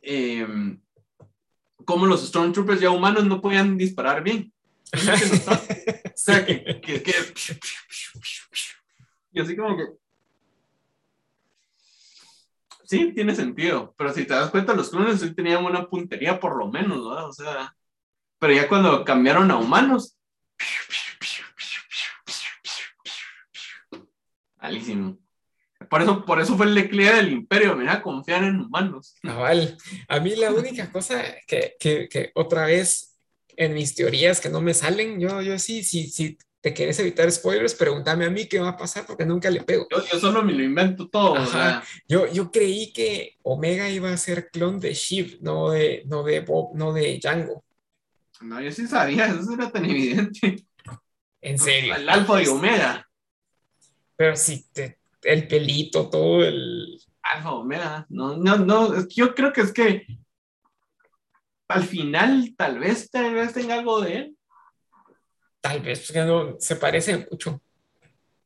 [0.03, 0.47] eh,
[1.85, 4.53] como los Stormtroopers ya humanos no podían disparar bien.
[4.93, 7.13] o sea, que, que, que,
[9.33, 9.85] y así como que...
[12.85, 16.57] Sí, tiene sentido, pero si te das cuenta, los clones sí tenían una puntería por
[16.57, 17.29] lo menos, ¿verdad?
[17.29, 17.77] O sea,
[18.39, 20.17] pero ya cuando cambiaron a humanos...
[24.67, 25.19] Malísimo.
[25.91, 29.15] Por eso, por eso fue el declive del imperio, mira, confiar en humanos.
[30.09, 33.17] A mí la única cosa que, que, que otra vez
[33.57, 35.21] en mis teorías que no me salen.
[35.21, 38.77] Yo, yo sí, sí, sí, te quieres evitar spoilers, pregúntame a mí qué va a
[38.77, 39.87] pasar porque nunca le pego.
[39.91, 41.37] Yo, solo me lo invento todo.
[42.09, 46.41] yo, yo creí que Omega iba a ser clon de Shiv, no de, no de
[46.41, 47.65] Bob, no de Django.
[48.41, 50.67] No, yo sí sabía, eso era tan evidente.
[51.41, 51.95] En serio.
[51.95, 53.06] El alfa y Omega.
[54.17, 54.35] Pero
[54.73, 57.01] te, el pelito, todo el.
[57.23, 58.07] Alfa Omega.
[58.09, 59.09] No, no, no.
[59.09, 60.07] Yo creo que es que
[61.69, 64.37] al final tal vez, tal vez tenga algo de él.
[65.61, 67.61] Tal vez, que no se parece mucho.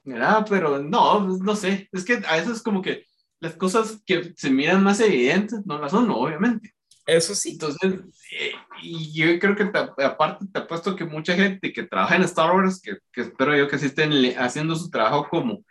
[0.05, 1.89] Mira, pero no, no sé.
[1.93, 3.05] Es que a veces como que
[3.41, 6.75] las cosas que se miran más evidentes no las son, obviamente.
[7.11, 7.51] Eso sí.
[7.53, 8.01] Entonces,
[8.39, 8.53] eh,
[8.83, 9.65] y yo creo que
[10.05, 13.67] aparte te apuesto que mucha gente que trabaja en Star Wars, que, que espero yo
[13.67, 15.65] que sí estén haciendo su trabajo como,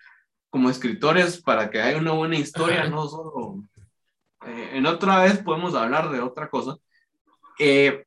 [0.50, 3.64] como escritores para que haya una buena historia, no solo...
[4.46, 6.76] Eh, en otra vez podemos hablar de otra cosa.
[7.58, 8.04] Eh,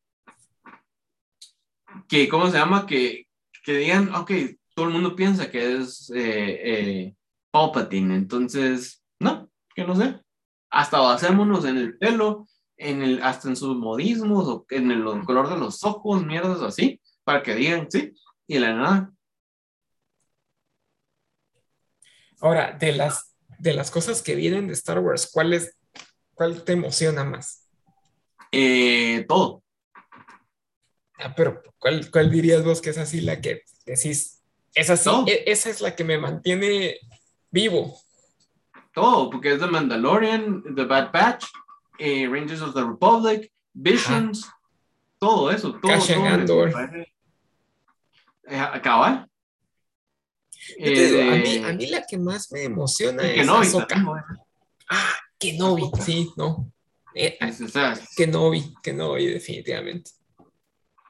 [2.06, 2.86] que, ¿cómo se llama?
[2.86, 3.28] Que,
[3.64, 4.30] que digan, ok,
[4.74, 7.14] todo el mundo piensa que es eh,
[7.50, 10.20] Palpatine, entonces, no, que no sé.
[10.70, 12.46] Hasta basémonos en el pelo,
[12.76, 17.00] en el, hasta en sus modismos, o en el, color de los ojos, mierdas así,
[17.24, 18.14] para que digan, sí,
[18.46, 19.12] y la nada.
[22.40, 25.76] Ahora, de las, de las cosas que vienen de Star Wars, ¿cuál, es,
[26.34, 27.68] cuál te emociona más?
[28.50, 29.62] Eh, todo.
[31.18, 34.42] Ah, pero ¿cuál, ¿cuál, dirías vos que es así la que decís?
[34.74, 36.96] Es así, e, esa es la que me mantiene
[37.50, 37.96] vivo.
[38.92, 41.46] Todo, porque es The Mandalorian, The Bad Batch,
[42.02, 44.50] eh, Rangers of the Republic, Visions,
[45.20, 45.98] todo eso, todo.
[45.98, 46.72] todo Andor.
[48.44, 49.28] Eh, ¿Cabal?
[50.78, 53.68] Eh, a, mí, a, mí, la que más me emociona es Kenobi.
[54.88, 56.72] Ah, Kenobi, sí, no.
[57.14, 57.38] Eh,
[58.16, 60.10] Kenobi, Kenobi, definitivamente.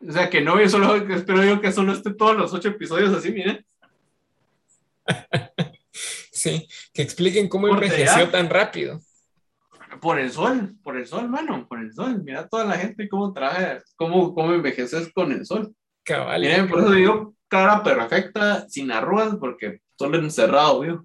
[0.06, 3.64] O sea, Kenobi solo, espero yo que solo esté todos los ocho episodios así, miren.
[5.90, 9.00] sí, que expliquen cómo envejeció tan rápido.
[10.02, 12.24] Por el sol, por el sol, mano, por el sol.
[12.24, 15.72] Mira toda la gente cómo trae, cómo, cómo envejeces con el sol.
[16.02, 16.42] Cabal.
[16.68, 21.04] Por eso digo cara perfecta, sin arrugas, porque solo encerrado, vio.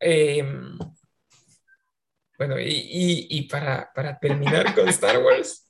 [0.00, 0.78] Em,
[2.38, 5.68] bueno, y, y, para, para, terminar con Star Wars,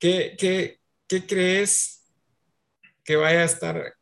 [0.00, 2.10] ¿qué, qué, qué crees
[3.04, 3.94] que vaya a estar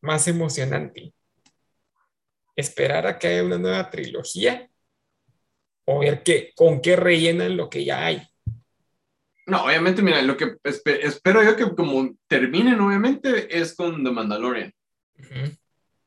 [0.00, 1.12] más emocionante?
[2.60, 4.68] Esperar a que haya una nueva trilogía
[5.84, 8.22] o ver qué, con qué rellenan lo que ya hay.
[9.46, 14.72] No, obviamente, mira, lo que espero yo que como terminen, obviamente, es con The Mandalorian.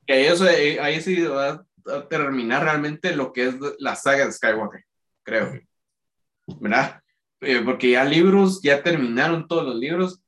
[0.06, 4.32] Que ahí, eso, ahí sí va a terminar realmente lo que es la saga de
[4.32, 4.86] Skywalker,
[5.24, 5.60] creo.
[6.48, 7.02] ¿Verdad?
[7.42, 10.22] Eh, porque ya libros, ya terminaron todos los libros,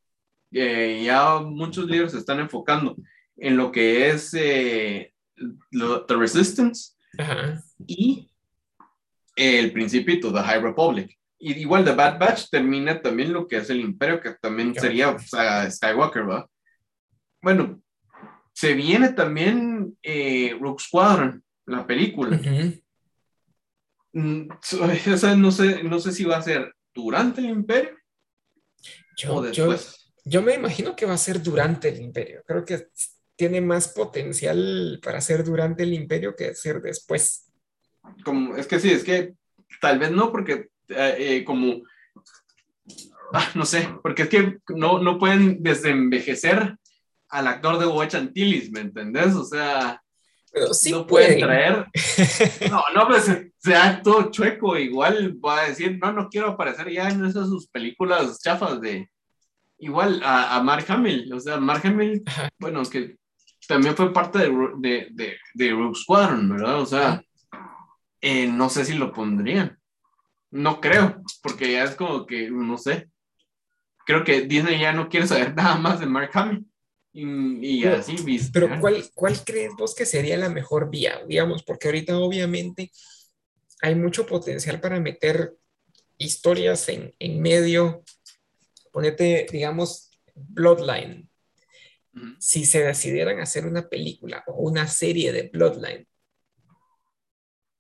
[0.52, 2.98] eh, ya muchos libros se están enfocando
[3.38, 5.14] en lo que es eh,
[5.72, 6.94] The Resistance
[7.86, 8.30] y
[9.36, 11.18] el Principito, The High Republic.
[11.38, 15.16] Y igual The Bad Batch termina también lo que es el Imperio, que también sería
[15.20, 16.50] Skywalker, ¿va?
[17.42, 17.82] Bueno,
[18.54, 22.40] se viene también eh, Rogue Squadron, la película.
[24.14, 24.48] Mm,
[25.38, 27.96] no sé, no sé si va a ser durante el Imperio
[29.30, 30.12] o después.
[30.26, 32.44] yo me imagino que va a ser durante el Imperio.
[32.46, 32.88] Creo que
[33.36, 37.52] tiene más potencial para ser durante el imperio que ser después.
[38.24, 39.34] Como, es que sí, es que
[39.82, 41.82] tal vez no, porque eh, eh, como,
[43.34, 46.78] ah, no sé, porque es que no, no pueden desenvejecer
[47.30, 49.34] al actor de Watch Antilles, ¿me entendés?
[49.36, 50.02] O sea,
[50.90, 51.86] no pueden, traer,
[52.70, 57.10] no, no, pues sea todo chueco, igual va a decir, no, no quiero aparecer ya
[57.10, 59.10] en esas sus películas chafas de,
[59.80, 62.24] igual a, a Mark Hamill, o sea, Mark Hamill,
[62.58, 63.18] bueno, que
[63.68, 66.82] también fue parte de, de, de, de Rogue Squadron, ¿verdad?
[66.82, 67.24] O sea,
[68.22, 69.80] eh, no sé si lo pondrían.
[70.52, 73.10] No creo, porque ya es como que, no sé.
[74.06, 76.66] Creo que Disney ya no quiere saber nada más de Mark Hamill.
[77.18, 78.52] Y, así, ¿viste?
[78.60, 81.22] Pero ¿cuál, ¿cuál crees vos que sería la mejor vía?
[81.26, 82.92] Digamos, porque ahorita obviamente
[83.82, 85.54] hay mucho potencial para meter
[86.18, 88.04] historias en, en medio.
[88.92, 91.30] Ponete, digamos, Bloodline,
[92.40, 96.08] si se decidieran hacer una película o una serie de Bloodline,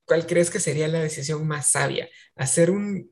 [0.05, 2.09] ¿cuál crees que sería la decisión más sabia?
[2.35, 3.11] ¿Hacer un,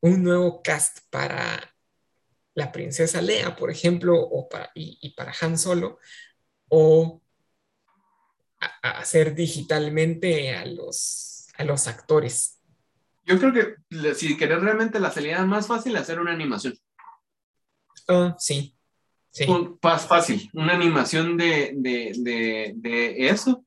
[0.00, 1.74] un nuevo cast para
[2.54, 5.98] la princesa Lea, por ejemplo, o para, y, para Han Solo,
[6.68, 7.20] o
[8.82, 12.60] hacer digitalmente a los, a los actores?
[13.26, 16.78] Yo creo que si querés realmente la salida más fácil, hacer una animación.
[18.08, 18.73] Ah, sí.
[19.34, 19.46] Sí.
[19.80, 23.64] fácil, una animación de, de, de, de, eso.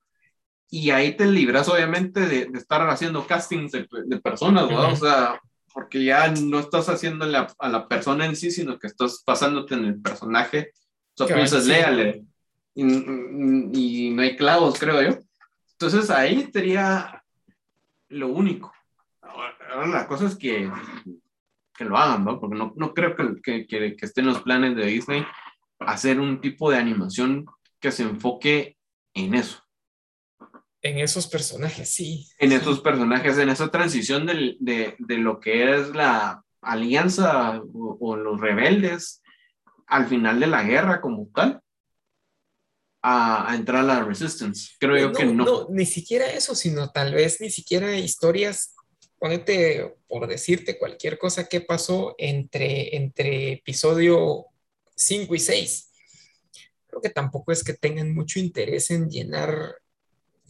[0.69, 3.87] Y ahí te libras, obviamente, de, estar haciendo castings de,
[4.21, 4.89] personas, ¿no?
[4.89, 5.39] O sea,
[5.73, 9.85] porque ya no estás haciéndole a, la persona en sí, sino que estás pasándote en
[9.85, 10.71] el personaje.
[11.17, 12.23] O sea, piensas, léale.
[12.73, 15.19] Y, y, no hay clavos, creo yo.
[15.73, 17.23] Entonces ahí sería
[18.09, 18.73] lo único.
[19.21, 20.71] Ahora, la cosa es que,
[21.77, 22.39] que lo hagan, ¿no?
[22.39, 25.25] Porque no, no creo que, que, que, esté en los planes de Disney
[25.79, 27.45] hacer un tipo de animación
[27.79, 28.77] que se enfoque
[29.13, 29.63] en eso.
[30.81, 32.27] En esos personajes, sí.
[32.39, 37.97] En esos personajes, en esa transición de, de, de lo que es la alianza o,
[37.99, 39.21] o, los rebeldes
[39.87, 41.61] al final de la guerra como tal,
[43.01, 44.71] a, a entrar a la Resistance.
[44.79, 45.45] Creo yo que no.
[45.45, 48.75] No, ni siquiera eso, sino tal vez ni siquiera historias
[49.19, 54.45] ponete por decirte cualquier cosa que pasó entre, entre episodio
[54.97, 55.91] 5 y 6.
[56.87, 59.75] Creo que tampoco es que tengan mucho interés en llenar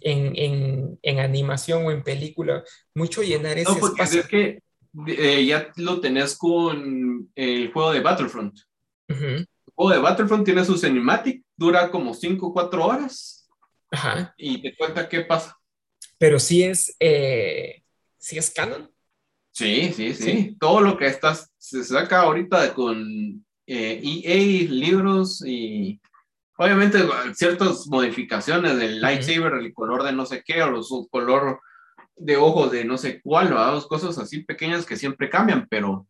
[0.02, 4.64] en, en, en animación o en película, mucho llenar ese no, porque Es que
[5.08, 8.58] eh, ya lo tenés con el juego de Battlefront.
[9.08, 13.50] El juego de Battlefront tiene su cinematic, dura como 5 o 4 horas.
[13.92, 14.34] Ajá.
[14.38, 15.58] Y te cuenta qué pasa.
[16.18, 17.84] Pero sí es, eh,
[18.18, 18.92] ¿Sí es canon?
[19.52, 26.00] Sí, sí, sí, Todo lo que estás, se saca ahorita con eh, e libros y
[26.58, 27.00] obviamente
[27.36, 31.60] ciertas modificaciones del lightsaber, el color de no sé qué, o su color
[32.16, 36.08] de ojos de no sé cuál, dos cosas así pequeñas que siempre cambian, pero,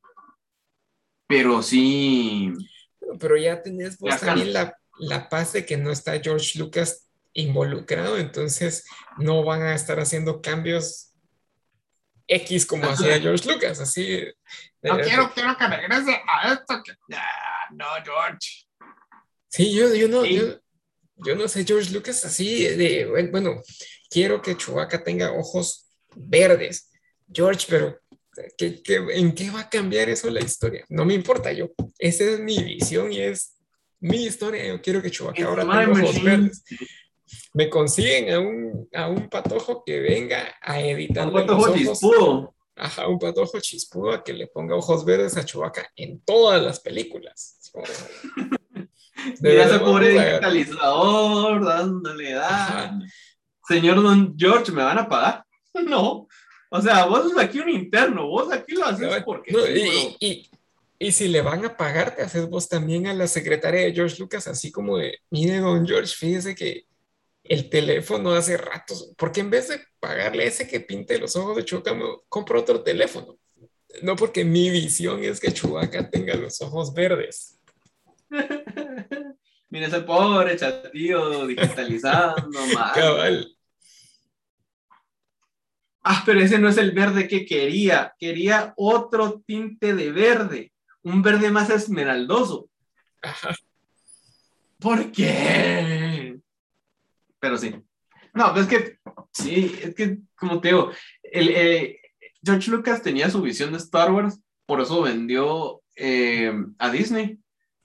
[1.27, 2.53] pero sí.
[3.19, 8.17] Pero ya tenés vos también la, la paz de que no está George Lucas involucrado,
[8.17, 8.85] entonces
[9.17, 11.07] no van a estar haciendo cambios
[12.27, 14.23] X como hacía George Lucas, así.
[14.81, 16.83] No quiero, quiero que regrese a esto.
[16.83, 16.93] Que...
[17.73, 18.65] no, George.
[19.49, 20.59] Sí, yo, yo no, yo,
[21.15, 23.61] yo, no sé, George Lucas así de, bueno,
[24.09, 26.91] quiero que Chewbacca tenga ojos verdes.
[27.31, 27.99] George, pero
[28.57, 30.85] ¿qué, qué, en qué va a cambiar eso la historia?
[30.89, 33.57] No me importa, yo, esa es mi visión y es
[33.99, 34.65] mi historia.
[34.67, 36.63] Yo quiero que Chewbacca ahora tenga ojos verdes
[37.53, 41.27] me consiguen a un, a un patojo que venga a editar.
[41.27, 42.55] Un patojo chispudo.
[42.75, 46.79] Ajá, un patojo chispudo a que le ponga ojos verdes a Chewbacca en todas las
[46.79, 47.56] películas.
[49.41, 52.99] Mira ese pobre digitalizador dándole da.
[53.67, 55.43] Señor Don George, ¿me van a pagar?
[55.85, 56.27] No.
[56.69, 59.51] O sea, vos sos aquí un interno, vos aquí lo haces porque.
[59.51, 60.49] y, y,
[60.99, 64.17] y, si le van a pagar, te haces vos también a la secretaria de George
[64.19, 66.87] Lucas, así como de, mire, Don George, fíjese que
[67.43, 71.63] el teléfono hace ratos, porque en vez de pagarle ese que pinte los ojos de
[71.63, 73.37] Chubaca, me compro otro teléfono.
[74.01, 77.56] No porque mi visión es que Chubaca tenga los ojos verdes.
[79.69, 82.59] Mira ese pobre chatío digitalizando,
[82.95, 83.53] Cabal.
[86.03, 88.15] Ah, pero ese no es el verde que quería.
[88.17, 90.71] Quería otro tinte de verde.
[91.01, 92.69] Un verde más esmeraldoso.
[93.21, 93.53] Ajá.
[94.79, 96.39] ¿Por qué?
[97.39, 97.73] pero sí.
[98.33, 98.99] No, pues es que,
[99.31, 100.91] sí, es que, como te digo,
[101.23, 101.99] el, eh,
[102.43, 107.39] George Lucas tenía su visión de Star Wars, por eso vendió eh, a Disney,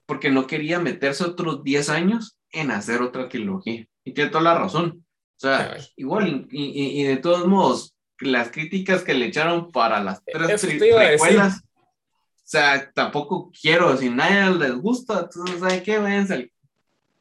[0.06, 3.86] porque no quería meterse otros 10 años en hacer otra trilogía.
[4.04, 5.04] Y tiene toda la razón.
[5.36, 10.22] O sea, igual, y, y, de todos modos, las críticas que le echaron para las
[10.24, 15.98] tres precuelas, o sea, tampoco quiero, si nadie les gusta, entonces, ¿sabe qué?
[15.98, 16.52] Váyanse al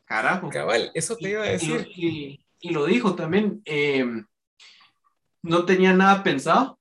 [0.06, 0.50] Carajo.
[0.50, 1.88] Cabal, eso te iba a decir.
[1.96, 3.62] Y, lo dijo también.
[3.66, 4.06] Eh,
[5.42, 6.78] no tenía nada pensado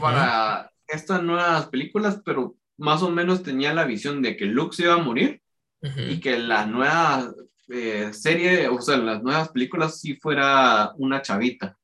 [0.00, 4.84] para estas nuevas películas, pero más o menos tenía la visión de que Luke se
[4.84, 5.42] iba a morir
[5.82, 7.32] y que la nueva
[7.68, 11.76] eh, serie, o sea, las nuevas películas sí fuera una chavita.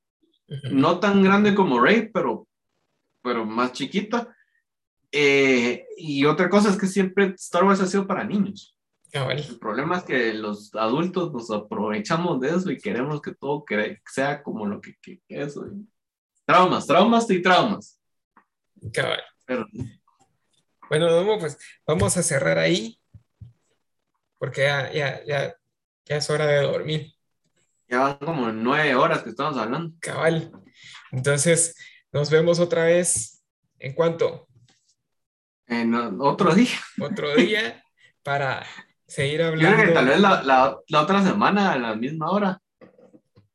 [0.71, 2.47] No tan grande como Rey, pero,
[3.23, 4.35] pero más chiquita.
[5.13, 8.77] Eh, y otra cosa es que siempre Star Wars ha sido para niños.
[9.13, 13.65] El problema es que los adultos nos aprovechamos de eso y queremos que todo
[14.13, 14.97] sea como lo que,
[15.29, 15.59] es.
[16.45, 18.01] Traumas, traumas y traumas.
[18.93, 19.23] Cabal.
[20.89, 23.01] Bueno, pues vamos a cerrar ahí
[24.39, 25.57] porque ya, ya, ya,
[26.05, 27.13] ya es hora de dormir.
[27.89, 29.95] Ya van como nueve horas que estamos hablando.
[30.01, 30.51] Cabal.
[31.13, 31.77] Entonces,
[32.13, 33.43] nos vemos otra vez.
[33.79, 34.49] ¿En cuánto?
[35.67, 36.79] En otro día.
[37.01, 37.83] Otro día
[38.23, 38.67] para
[39.07, 39.71] seguir hablando.
[39.71, 42.61] Yo creo que tal vez la, la, la, otra semana a la misma hora.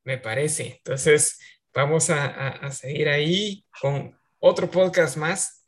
[0.03, 0.77] Me parece.
[0.77, 1.39] Entonces,
[1.73, 5.60] vamos a, a, seguir ahí con otro podcast más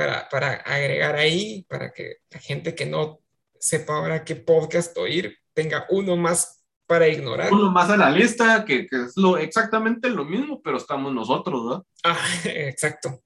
[0.00, 3.20] para, para agregar ahí, para que la gente que no
[3.58, 7.52] sepa ahora qué podcast oír tenga uno más para ignorar.
[7.52, 11.64] Uno más a la lista, que, que es lo, exactamente lo mismo, pero estamos nosotros,
[11.64, 11.86] ¿no?
[12.04, 13.22] Ah, exacto.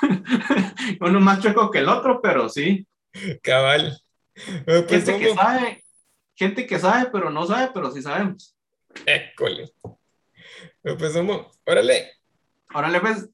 [1.02, 2.88] uno más chueco que el otro, pero sí.
[3.42, 4.00] Cabal.
[4.64, 5.84] Pues gente que sabe,
[6.34, 8.56] gente que sabe, pero no sabe, pero sí sabemos.
[9.04, 9.70] École.
[10.80, 12.12] Pues vamos, órale.
[12.72, 13.28] Órale, pues.